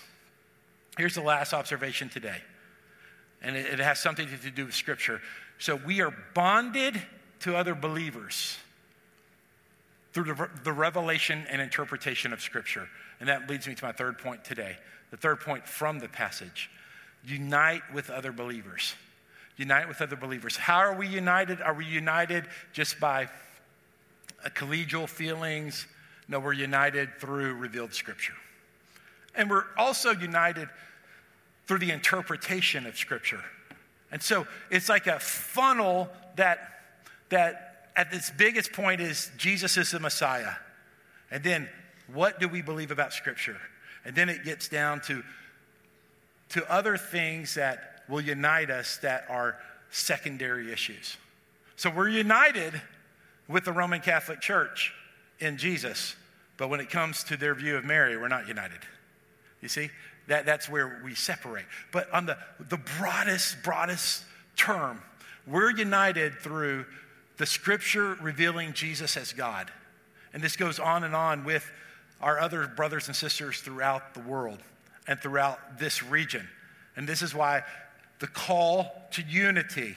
Here's 0.96 1.16
the 1.16 1.20
last 1.20 1.52
observation 1.52 2.08
today, 2.08 2.38
and 3.42 3.56
it, 3.56 3.80
has 3.80 3.98
something 3.98 4.28
to 4.28 4.50
do 4.50 4.66
with 4.66 4.74
Scripture. 4.74 5.20
So 5.58 5.74
we 5.74 6.00
are 6.00 6.14
bonded 6.32 7.02
to 7.40 7.56
other 7.56 7.74
believers 7.74 8.56
through 10.12 10.32
the, 10.32 10.48
the 10.62 10.72
revelation 10.72 11.44
and 11.50 11.60
interpretation 11.60 12.32
of 12.32 12.40
Scripture. 12.40 12.88
And 13.18 13.28
that 13.28 13.50
leads 13.50 13.66
me 13.66 13.74
to 13.74 13.84
my 13.84 13.92
third 13.92 14.18
point 14.18 14.44
today. 14.44 14.76
The 15.10 15.16
third 15.16 15.40
point 15.40 15.66
from 15.66 15.98
the 15.98 16.08
passage 16.08 16.70
unite 17.24 17.82
with 17.92 18.10
other 18.10 18.30
believers 18.30 18.94
unite 19.56 19.88
with 19.88 20.02
other 20.02 20.16
believers. 20.16 20.54
How 20.54 20.76
are 20.76 20.94
we 20.94 21.06
united? 21.06 21.62
Are 21.62 21.72
we 21.72 21.86
united 21.86 22.44
just 22.74 23.00
by 23.00 23.26
collegial 24.54 25.08
feelings? 25.08 25.86
No, 26.28 26.40
we're 26.40 26.52
united 26.52 27.20
through 27.20 27.54
revealed 27.54 27.94
scripture. 27.94 28.34
And 29.34 29.48
we're 29.50 29.64
also 29.76 30.10
united 30.10 30.68
through 31.66 31.78
the 31.78 31.90
interpretation 31.90 32.86
of 32.86 32.96
scripture. 32.96 33.42
And 34.10 34.22
so 34.22 34.46
it's 34.70 34.88
like 34.88 35.06
a 35.06 35.18
funnel 35.18 36.08
that, 36.36 36.80
that 37.28 37.90
at 37.96 38.12
its 38.12 38.30
biggest 38.30 38.72
point 38.72 39.00
is 39.00 39.30
Jesus 39.36 39.76
is 39.76 39.90
the 39.90 40.00
Messiah. 40.00 40.54
And 41.30 41.42
then 41.42 41.68
what 42.12 42.40
do 42.40 42.48
we 42.48 42.62
believe 42.62 42.90
about 42.90 43.12
scripture? 43.12 43.58
And 44.04 44.14
then 44.14 44.28
it 44.28 44.44
gets 44.44 44.68
down 44.68 45.00
to, 45.02 45.22
to 46.50 46.72
other 46.72 46.96
things 46.96 47.54
that 47.54 48.04
will 48.08 48.20
unite 48.20 48.70
us 48.70 48.98
that 48.98 49.26
are 49.28 49.56
secondary 49.90 50.72
issues. 50.72 51.16
So 51.74 51.90
we're 51.90 52.08
united 52.08 52.80
with 53.48 53.64
the 53.64 53.72
Roman 53.72 54.00
Catholic 54.00 54.40
Church 54.40 54.92
in 55.38 55.56
Jesus, 55.58 56.16
but 56.56 56.68
when 56.68 56.80
it 56.80 56.90
comes 56.90 57.24
to 57.24 57.36
their 57.36 57.54
view 57.54 57.76
of 57.76 57.84
Mary, 57.84 58.16
we're 58.16 58.28
not 58.28 58.48
united. 58.48 58.80
You 59.60 59.68
see? 59.68 59.90
That, 60.28 60.44
that's 60.44 60.68
where 60.68 61.00
we 61.04 61.14
separate. 61.14 61.66
But 61.92 62.10
on 62.12 62.26
the, 62.26 62.36
the 62.58 62.78
broadest, 62.98 63.62
broadest 63.62 64.24
term, 64.56 65.00
we're 65.46 65.70
united 65.70 66.34
through 66.40 66.84
the 67.36 67.46
scripture 67.46 68.16
revealing 68.20 68.72
Jesus 68.72 69.16
as 69.16 69.32
God. 69.32 69.70
And 70.32 70.42
this 70.42 70.56
goes 70.56 70.78
on 70.78 71.04
and 71.04 71.14
on 71.14 71.44
with 71.44 71.70
our 72.20 72.40
other 72.40 72.66
brothers 72.66 73.06
and 73.06 73.14
sisters 73.14 73.60
throughout 73.60 74.14
the 74.14 74.20
world 74.20 74.58
and 75.06 75.20
throughout 75.20 75.78
this 75.78 76.02
region. 76.02 76.48
And 76.96 77.08
this 77.08 77.22
is 77.22 77.34
why 77.34 77.62
the 78.18 78.26
call 78.26 78.90
to 79.12 79.22
unity 79.22 79.96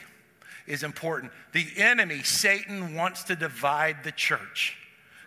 is 0.66 0.82
important. 0.82 1.32
The 1.52 1.66
enemy, 1.76 2.22
Satan, 2.22 2.94
wants 2.94 3.24
to 3.24 3.36
divide 3.36 4.04
the 4.04 4.12
church. 4.12 4.76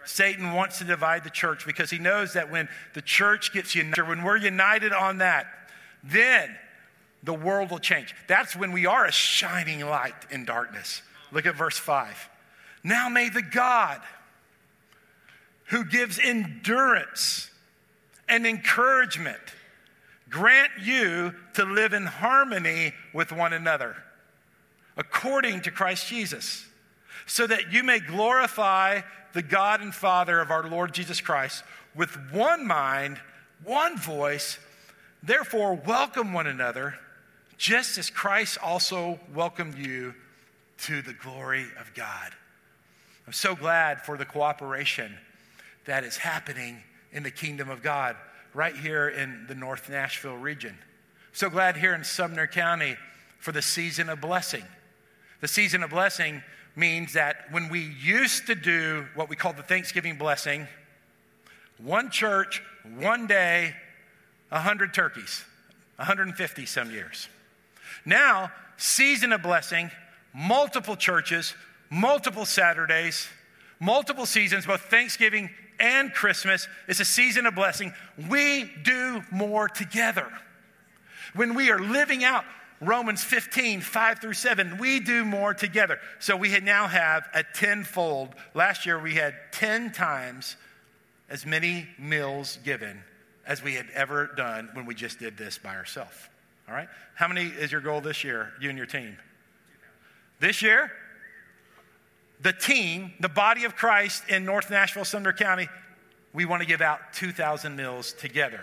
Satan 0.05 0.53
wants 0.53 0.79
to 0.79 0.83
divide 0.83 1.23
the 1.23 1.29
church 1.29 1.65
because 1.65 1.89
he 1.89 1.99
knows 1.99 2.33
that 2.33 2.51
when 2.51 2.67
the 2.93 3.01
church 3.01 3.53
gets 3.53 3.75
united, 3.75 4.07
when 4.07 4.23
we're 4.23 4.37
united 4.37 4.93
on 4.93 5.19
that, 5.19 5.47
then 6.03 6.55
the 7.23 7.33
world 7.33 7.71
will 7.71 7.79
change. 7.79 8.13
That's 8.27 8.55
when 8.55 8.71
we 8.71 8.85
are 8.85 9.05
a 9.05 9.11
shining 9.11 9.85
light 9.85 10.15
in 10.29 10.45
darkness. 10.45 11.01
Look 11.31 11.45
at 11.45 11.55
verse 11.55 11.77
5. 11.77 12.29
Now 12.83 13.09
may 13.09 13.29
the 13.29 13.41
God 13.41 14.01
who 15.65 15.85
gives 15.85 16.19
endurance 16.19 17.49
and 18.27 18.45
encouragement 18.45 19.39
grant 20.29 20.71
you 20.81 21.33
to 21.53 21.63
live 21.63 21.93
in 21.93 22.05
harmony 22.05 22.93
with 23.13 23.31
one 23.31 23.53
another 23.53 23.95
according 24.97 25.61
to 25.61 25.71
Christ 25.71 26.07
Jesus, 26.07 26.65
so 27.25 27.47
that 27.47 27.71
you 27.71 27.83
may 27.83 27.99
glorify 27.99 29.01
the 29.33 29.41
God 29.41 29.81
and 29.81 29.93
Father 29.93 30.39
of 30.39 30.51
our 30.51 30.67
Lord 30.67 30.93
Jesus 30.93 31.19
Christ 31.19 31.63
with 31.95 32.15
one 32.31 32.65
mind, 32.65 33.19
one 33.63 33.97
voice. 33.97 34.59
Therefore, 35.21 35.75
welcome 35.75 36.33
one 36.33 36.47
another, 36.47 36.95
just 37.57 37.97
as 37.97 38.09
Christ 38.09 38.57
also 38.61 39.19
welcomed 39.33 39.77
you 39.77 40.13
to 40.79 41.01
the 41.01 41.13
glory 41.13 41.65
of 41.79 41.93
God. 41.93 42.31
I'm 43.25 43.33
so 43.33 43.55
glad 43.55 44.01
for 44.01 44.17
the 44.17 44.25
cooperation 44.25 45.17
that 45.85 46.03
is 46.03 46.17
happening 46.17 46.83
in 47.11 47.23
the 47.23 47.31
kingdom 47.31 47.69
of 47.69 47.81
God 47.81 48.15
right 48.53 48.75
here 48.75 49.07
in 49.07 49.45
the 49.47 49.55
North 49.55 49.89
Nashville 49.89 50.37
region. 50.37 50.77
So 51.31 51.49
glad 51.49 51.77
here 51.77 51.93
in 51.93 52.03
Sumner 52.03 52.47
County 52.47 52.97
for 53.39 53.51
the 53.51 53.61
season 53.61 54.09
of 54.09 54.21
blessing. 54.21 54.63
The 55.41 55.47
season 55.47 55.83
of 55.83 55.89
blessing 55.89 56.43
means 56.75 57.13
that 57.13 57.45
when 57.51 57.69
we 57.69 57.93
used 58.01 58.47
to 58.47 58.55
do 58.55 59.05
what 59.15 59.29
we 59.29 59.35
call 59.35 59.53
the 59.53 59.63
Thanksgiving 59.63 60.17
blessing, 60.17 60.67
one 61.77 62.09
church, 62.09 62.63
one 62.97 63.27
day, 63.27 63.75
100 64.49 64.93
turkeys, 64.93 65.43
150 65.97 66.65
some 66.65 66.91
years. 66.91 67.27
Now, 68.05 68.51
season 68.77 69.33
of 69.33 69.41
blessing, 69.41 69.91
multiple 70.33 70.95
churches, 70.95 71.53
multiple 71.89 72.45
Saturdays, 72.45 73.27
multiple 73.79 74.25
seasons, 74.25 74.65
both 74.65 74.81
Thanksgiving 74.81 75.49
and 75.79 76.13
Christmas. 76.13 76.67
It's 76.87 76.99
a 76.99 77.05
season 77.05 77.45
of 77.45 77.55
blessing. 77.55 77.93
We 78.29 78.71
do 78.83 79.21
more 79.31 79.67
together. 79.67 80.27
When 81.35 81.55
we 81.55 81.71
are 81.71 81.79
living 81.79 82.23
out 82.23 82.45
Romans 82.85 83.23
15, 83.23 83.81
5 83.81 84.19
through 84.19 84.33
7, 84.33 84.77
we 84.77 84.99
do 84.99 85.25
more 85.25 85.53
together. 85.53 85.99
So 86.19 86.35
we 86.35 86.57
now 86.59 86.87
have 86.87 87.27
a 87.33 87.43
tenfold. 87.43 88.35
Last 88.53 88.85
year 88.85 88.99
we 88.99 89.15
had 89.15 89.35
10 89.51 89.91
times 89.91 90.55
as 91.29 91.45
many 91.45 91.87
meals 91.97 92.59
given 92.63 93.03
as 93.45 93.63
we 93.63 93.73
had 93.73 93.87
ever 93.93 94.27
done 94.35 94.69
when 94.73 94.85
we 94.85 94.95
just 94.95 95.19
did 95.19 95.37
this 95.37 95.57
by 95.57 95.75
ourselves. 95.75 96.15
All 96.67 96.75
right? 96.75 96.87
How 97.15 97.27
many 97.27 97.45
is 97.45 97.71
your 97.71 97.81
goal 97.81 98.01
this 98.01 98.23
year, 98.23 98.53
you 98.61 98.69
and 98.69 98.77
your 98.77 98.87
team? 98.87 99.17
This 100.39 100.61
year, 100.61 100.91
the 102.41 102.53
team, 102.53 103.13
the 103.19 103.29
body 103.29 103.65
of 103.65 103.75
Christ 103.75 104.29
in 104.29 104.45
North 104.45 104.69
Nashville, 104.69 105.05
Sumner 105.05 105.33
County, 105.33 105.69
we 106.33 106.45
want 106.45 106.61
to 106.61 106.67
give 106.67 106.81
out 106.81 106.99
2,000 107.13 107.75
meals 107.75 108.13
together. 108.13 108.61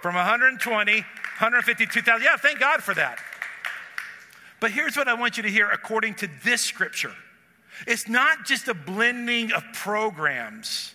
From 0.00 0.14
120, 0.14 0.92
150, 0.92 1.86
2,000. 1.86 2.24
Yeah, 2.24 2.36
thank 2.36 2.58
God 2.58 2.82
for 2.82 2.94
that. 2.94 3.18
But 4.60 4.72
here's 4.72 4.96
what 4.96 5.08
I 5.08 5.14
want 5.14 5.36
you 5.38 5.42
to 5.42 5.50
hear 5.50 5.68
according 5.70 6.14
to 6.16 6.28
this 6.44 6.60
scripture. 6.60 7.14
It's 7.86 8.08
not 8.08 8.44
just 8.44 8.68
a 8.68 8.74
blending 8.74 9.52
of 9.52 9.64
programs 9.72 10.92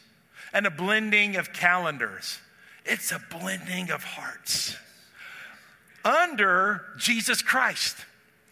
and 0.54 0.68
a 0.68 0.72
blending 0.72 1.36
of 1.36 1.52
calendars, 1.52 2.40
it's 2.86 3.12
a 3.12 3.20
blending 3.32 3.90
of 3.92 4.04
hearts. 4.04 4.78
Under 6.04 6.86
Jesus 6.98 7.42
Christ, 7.42 7.98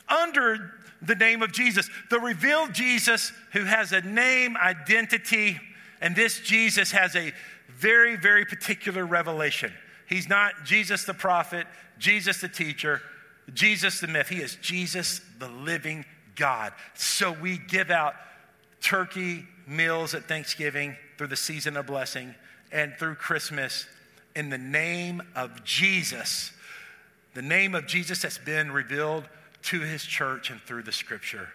under 0.09 0.73
the 1.03 1.15
name 1.15 1.43
of 1.43 1.51
Jesus, 1.51 1.89
the 2.09 2.19
revealed 2.19 2.73
Jesus 2.73 3.31
who 3.51 3.63
has 3.65 3.91
a 3.91 4.01
name, 4.01 4.57
identity, 4.57 5.59
and 6.01 6.15
this 6.15 6.39
Jesus 6.39 6.91
has 6.91 7.15
a 7.15 7.31
very, 7.69 8.15
very 8.15 8.45
particular 8.45 9.05
revelation. 9.05 9.71
He's 10.07 10.27
not 10.27 10.65
Jesus 10.65 11.03
the 11.03 11.13
prophet, 11.13 11.67
Jesus 11.99 12.41
the 12.41 12.47
teacher, 12.47 13.01
Jesus 13.53 13.99
the 13.99 14.07
myth. 14.07 14.29
He 14.29 14.41
is 14.41 14.55
Jesus 14.61 15.21
the 15.39 15.49
living 15.49 16.05
God. 16.35 16.73
So 16.93 17.31
we 17.31 17.57
give 17.57 17.91
out 17.91 18.15
turkey 18.81 19.45
meals 19.67 20.13
at 20.13 20.27
Thanksgiving 20.27 20.95
through 21.17 21.27
the 21.27 21.35
season 21.35 21.77
of 21.77 21.87
blessing 21.87 22.35
and 22.71 22.93
through 22.97 23.15
Christmas 23.15 23.85
in 24.35 24.49
the 24.49 24.57
name 24.57 25.21
of 25.35 25.63
Jesus. 25.63 26.51
The 27.33 27.41
name 27.41 27.75
of 27.75 27.87
Jesus 27.87 28.21
that's 28.21 28.37
been 28.37 28.71
revealed 28.71 29.25
to 29.63 29.79
his 29.79 30.03
church 30.03 30.49
and 30.49 30.59
through 30.61 30.83
the 30.83 30.91
scripture. 30.91 31.49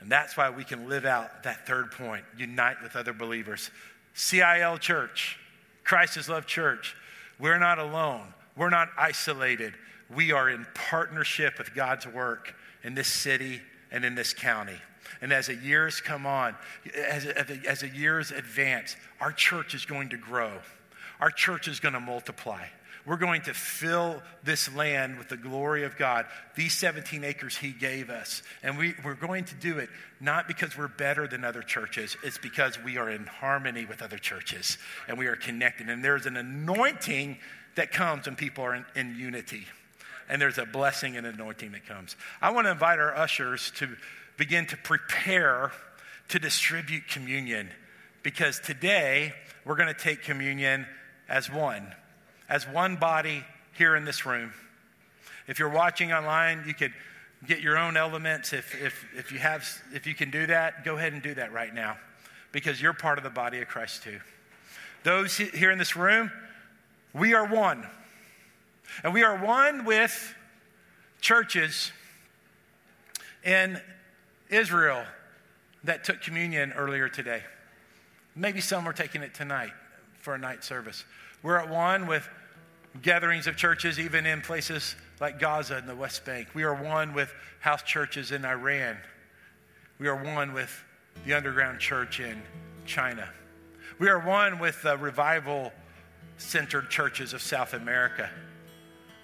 And 0.00 0.10
that's 0.10 0.36
why 0.36 0.50
we 0.50 0.64
can 0.64 0.88
live 0.88 1.04
out 1.04 1.44
that 1.44 1.66
third 1.66 1.92
point 1.92 2.24
unite 2.36 2.82
with 2.82 2.96
other 2.96 3.12
believers. 3.12 3.70
CIL 4.14 4.78
Church, 4.78 5.38
Christ 5.84 6.16
is 6.16 6.28
Love 6.28 6.46
Church. 6.46 6.96
We're 7.38 7.58
not 7.58 7.78
alone, 7.78 8.34
we're 8.56 8.70
not 8.70 8.88
isolated 8.98 9.74
we 10.14 10.32
are 10.32 10.48
in 10.50 10.66
partnership 10.74 11.58
with 11.58 11.74
God's 11.74 12.06
work 12.06 12.54
in 12.82 12.94
this 12.94 13.08
city 13.08 13.60
and 13.90 14.04
in 14.04 14.14
this 14.14 14.32
county. 14.32 14.78
And 15.20 15.32
as 15.32 15.46
the 15.46 15.54
years 15.54 16.00
come 16.00 16.26
on, 16.26 16.56
as, 16.96 17.26
as 17.26 17.80
the 17.80 17.88
years 17.88 18.30
advance, 18.30 18.96
our 19.20 19.32
church 19.32 19.74
is 19.74 19.84
going 19.84 20.10
to 20.10 20.16
grow. 20.16 20.52
Our 21.20 21.30
church 21.30 21.68
is 21.68 21.80
going 21.80 21.94
to 21.94 22.00
multiply. 22.00 22.64
We're 23.04 23.16
going 23.16 23.42
to 23.42 23.54
fill 23.54 24.22
this 24.44 24.72
land 24.74 25.18
with 25.18 25.28
the 25.28 25.36
glory 25.36 25.82
of 25.82 25.96
God, 25.96 26.26
these 26.54 26.72
17 26.74 27.24
acres 27.24 27.56
He 27.56 27.72
gave 27.72 28.10
us. 28.10 28.42
And 28.62 28.78
we, 28.78 28.94
we're 29.04 29.14
going 29.14 29.44
to 29.46 29.54
do 29.56 29.78
it 29.78 29.88
not 30.20 30.46
because 30.46 30.78
we're 30.78 30.88
better 30.88 31.26
than 31.26 31.44
other 31.44 31.62
churches, 31.62 32.16
it's 32.22 32.38
because 32.38 32.82
we 32.82 32.98
are 32.98 33.10
in 33.10 33.26
harmony 33.26 33.86
with 33.86 34.02
other 34.02 34.18
churches 34.18 34.78
and 35.08 35.18
we 35.18 35.26
are 35.26 35.36
connected. 35.36 35.88
And 35.88 36.04
there's 36.04 36.26
an 36.26 36.36
anointing 36.36 37.38
that 37.74 37.90
comes 37.90 38.26
when 38.26 38.36
people 38.36 38.64
are 38.64 38.74
in, 38.74 38.84
in 38.94 39.16
unity 39.16 39.66
and 40.28 40.40
there's 40.40 40.58
a 40.58 40.66
blessing 40.66 41.16
and 41.16 41.26
anointing 41.26 41.72
that 41.72 41.86
comes. 41.86 42.16
I 42.40 42.50
want 42.50 42.66
to 42.66 42.70
invite 42.70 42.98
our 42.98 43.14
ushers 43.14 43.70
to 43.76 43.96
begin 44.36 44.66
to 44.66 44.76
prepare 44.76 45.72
to 46.28 46.38
distribute 46.38 47.08
communion 47.08 47.68
because 48.22 48.60
today 48.60 49.34
we're 49.64 49.76
going 49.76 49.92
to 49.92 50.00
take 50.00 50.22
communion 50.22 50.86
as 51.28 51.50
one, 51.50 51.94
as 52.48 52.66
one 52.66 52.96
body 52.96 53.44
here 53.74 53.96
in 53.96 54.04
this 54.04 54.24
room. 54.24 54.52
If 55.46 55.58
you're 55.58 55.68
watching 55.68 56.12
online, 56.12 56.64
you 56.66 56.74
could 56.74 56.92
get 57.46 57.60
your 57.60 57.76
own 57.76 57.96
elements. 57.96 58.52
If, 58.52 58.80
if, 58.80 59.04
if, 59.16 59.32
you 59.32 59.38
have, 59.38 59.68
if 59.92 60.06
you 60.06 60.14
can 60.14 60.30
do 60.30 60.46
that, 60.46 60.84
go 60.84 60.96
ahead 60.96 61.12
and 61.12 61.22
do 61.22 61.34
that 61.34 61.52
right 61.52 61.74
now 61.74 61.96
because 62.52 62.80
you're 62.80 62.92
part 62.92 63.18
of 63.18 63.24
the 63.24 63.30
body 63.30 63.60
of 63.60 63.68
Christ 63.68 64.02
too. 64.02 64.20
Those 65.02 65.36
here 65.36 65.70
in 65.70 65.78
this 65.78 65.96
room, 65.96 66.30
we 67.12 67.34
are 67.34 67.46
one. 67.46 67.84
And 69.02 69.12
we 69.14 69.22
are 69.22 69.36
one 69.36 69.84
with 69.84 70.34
churches 71.20 71.92
in 73.44 73.80
Israel 74.50 75.04
that 75.84 76.04
took 76.04 76.20
communion 76.20 76.72
earlier 76.72 77.08
today. 77.08 77.42
Maybe 78.34 78.60
some 78.60 78.88
are 78.88 78.92
taking 78.92 79.22
it 79.22 79.34
tonight 79.34 79.72
for 80.20 80.34
a 80.34 80.38
night 80.38 80.64
service. 80.64 81.04
We're 81.42 81.56
at 81.56 81.68
one 81.68 82.06
with 82.06 82.28
gatherings 83.00 83.46
of 83.46 83.56
churches, 83.56 83.98
even 83.98 84.26
in 84.26 84.42
places 84.42 84.94
like 85.20 85.38
Gaza 85.38 85.76
and 85.76 85.88
the 85.88 85.96
West 85.96 86.24
Bank. 86.24 86.48
We 86.54 86.62
are 86.64 86.74
one 86.74 87.14
with 87.14 87.32
house 87.60 87.82
churches 87.82 88.32
in 88.32 88.44
Iran. 88.44 88.96
We 89.98 90.08
are 90.08 90.16
one 90.16 90.52
with 90.52 90.84
the 91.24 91.34
underground 91.34 91.80
church 91.80 92.20
in 92.20 92.42
China. 92.86 93.28
We 93.98 94.08
are 94.08 94.18
one 94.18 94.58
with 94.58 94.82
the 94.82 94.96
revival 94.96 95.72
centered 96.38 96.90
churches 96.90 97.32
of 97.32 97.42
South 97.42 97.72
America. 97.74 98.28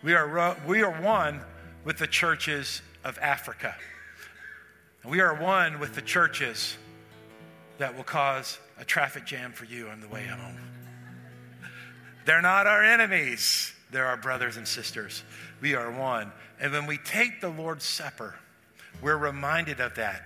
We 0.02 0.14
are, 0.14 0.56
we 0.66 0.82
are 0.82 1.02
one 1.02 1.40
with 1.84 1.98
the 1.98 2.06
churches 2.06 2.82
of 3.04 3.18
Africa. 3.18 3.74
We 5.04 5.20
are 5.20 5.34
one 5.34 5.80
with 5.80 5.94
the 5.94 6.02
churches 6.02 6.76
that 7.78 7.96
will 7.96 8.04
cause 8.04 8.58
a 8.78 8.84
traffic 8.84 9.24
jam 9.24 9.52
for 9.52 9.64
you 9.64 9.88
on 9.88 10.00
the 10.00 10.08
way 10.08 10.24
home. 10.24 10.56
They're 12.26 12.42
not 12.42 12.66
our 12.66 12.84
enemies, 12.84 13.72
they're 13.90 14.06
our 14.06 14.16
brothers 14.16 14.56
and 14.56 14.68
sisters. 14.68 15.22
We 15.60 15.74
are 15.74 15.90
one. 15.90 16.30
And 16.60 16.72
when 16.72 16.86
we 16.86 16.98
take 16.98 17.40
the 17.40 17.48
Lord's 17.48 17.84
Supper, 17.84 18.34
we're 19.00 19.16
reminded 19.16 19.80
of 19.80 19.94
that. 19.96 20.22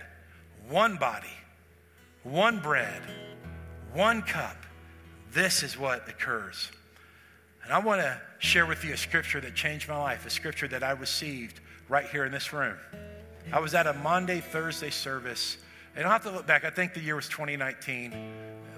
One 0.69 0.97
body, 0.97 1.27
one 2.23 2.59
bread, 2.59 3.01
one 3.93 4.21
cup. 4.21 4.57
This 5.31 5.63
is 5.63 5.77
what 5.77 6.07
occurs. 6.09 6.69
And 7.63 7.71
I 7.71 7.79
want 7.79 8.01
to 8.01 8.19
share 8.39 8.65
with 8.65 8.83
you 8.83 8.93
a 8.93 8.97
scripture 8.97 9.39
that 9.41 9.55
changed 9.55 9.87
my 9.87 9.97
life, 9.97 10.25
a 10.25 10.29
scripture 10.29 10.67
that 10.67 10.83
I 10.83 10.91
received 10.91 11.61
right 11.87 12.05
here 12.05 12.25
in 12.25 12.31
this 12.31 12.51
room. 12.51 12.75
I 13.51 13.59
was 13.59 13.73
at 13.73 13.87
a 13.87 13.93
Monday, 13.93 14.39
Thursday 14.39 14.89
service, 14.89 15.57
and 15.95 16.05
I'll 16.05 16.11
have 16.11 16.23
to 16.23 16.31
look 16.31 16.45
back. 16.45 16.65
I 16.65 16.69
think 16.69 16.93
the 16.93 16.99
year 16.99 17.15
was 17.15 17.27
2019, 17.29 18.13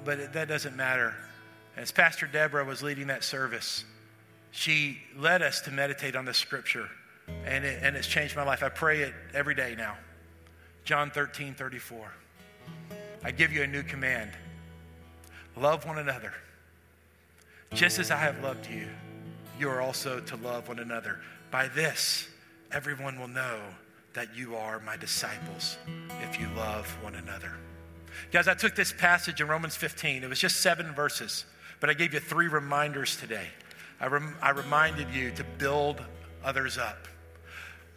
but 0.03 0.19
it, 0.19 0.33
that 0.33 0.47
doesn't 0.47 0.75
matter. 0.75 1.15
As 1.77 1.91
Pastor 1.91 2.27
Deborah 2.27 2.63
was 2.63 2.83
leading 2.83 3.07
that 3.07 3.23
service, 3.23 3.83
she 4.51 4.99
led 5.17 5.41
us 5.41 5.61
to 5.61 5.71
meditate 5.71 6.15
on 6.15 6.25
the 6.25 6.33
scripture, 6.33 6.89
and, 7.45 7.65
it, 7.65 7.79
and 7.81 7.95
it's 7.95 8.07
changed 8.07 8.35
my 8.35 8.43
life. 8.43 8.63
I 8.63 8.69
pray 8.69 9.01
it 9.01 9.13
every 9.33 9.55
day 9.55 9.75
now. 9.77 9.97
John 10.83 11.09
13, 11.09 11.55
34. 11.55 12.11
I 13.23 13.31
give 13.31 13.51
you 13.51 13.63
a 13.63 13.67
new 13.67 13.83
command 13.83 14.31
love 15.57 15.85
one 15.85 15.97
another. 15.97 16.33
Just 17.75 17.99
as 17.99 18.09
I 18.09 18.15
have 18.15 18.41
loved 18.41 18.69
you, 18.69 18.87
you 19.59 19.67
are 19.67 19.81
also 19.81 20.21
to 20.21 20.37
love 20.37 20.69
one 20.69 20.79
another. 20.79 21.19
By 21.51 21.67
this, 21.67 22.29
everyone 22.71 23.19
will 23.19 23.27
know 23.27 23.59
that 24.13 24.33
you 24.33 24.55
are 24.55 24.79
my 24.79 24.95
disciples 24.95 25.77
if 26.21 26.39
you 26.39 26.47
love 26.55 26.87
one 27.03 27.15
another. 27.15 27.51
Guys, 28.31 28.47
I 28.47 28.53
took 28.53 28.77
this 28.77 28.93
passage 28.93 29.41
in 29.41 29.49
Romans 29.49 29.75
15. 29.75 30.23
It 30.23 30.29
was 30.29 30.39
just 30.39 30.61
seven 30.61 30.93
verses, 30.93 31.43
but 31.81 31.89
I 31.89 31.93
gave 31.93 32.13
you 32.13 32.21
three 32.21 32.47
reminders 32.47 33.17
today. 33.17 33.49
I, 33.99 34.07
rem- 34.07 34.37
I 34.41 34.51
reminded 34.51 35.09
you 35.13 35.31
to 35.31 35.43
build 35.43 36.01
others 36.45 36.77
up. 36.77 37.09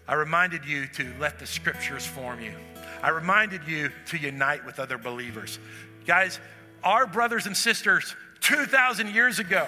I 0.09 0.15
reminded 0.15 0.65
you 0.65 0.89
to 0.89 1.13
let 1.21 1.39
the 1.39 1.47
scriptures 1.47 2.05
form 2.05 2.41
you. 2.41 2.55
I 3.01 3.11
reminded 3.11 3.61
you 3.69 3.93
to 4.07 4.19
unite 4.19 4.67
with 4.67 4.81
other 4.81 4.99
believers. 4.99 5.61
Guys, 6.05 6.41
our 6.83 7.07
brothers 7.07 7.47
and 7.47 7.57
sisters 7.57 8.17
2,000 8.49 9.15
years 9.15 9.39
ago 9.39 9.67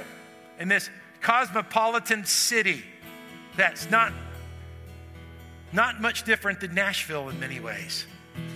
in 0.58 0.66
this 0.66 0.88
cosmopolitan 1.20 2.24
city 2.24 2.82
that's 3.54 3.90
not, 3.90 4.10
not 5.70 6.00
much 6.00 6.22
different 6.22 6.60
than 6.60 6.74
Nashville 6.74 7.28
in 7.28 7.38
many 7.38 7.60
ways. 7.60 8.06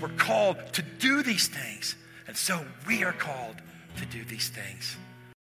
We're 0.01 0.09
called 0.09 0.57
to 0.73 0.83
do 0.83 1.23
these 1.23 1.49
things. 1.49 1.95
And 2.27 2.35
so 2.35 2.65
we 2.87 3.05
are 3.05 3.13
called 3.13 3.57
to 3.99 4.07
do 4.07 4.25
these 4.25 4.49
things. 4.49 4.97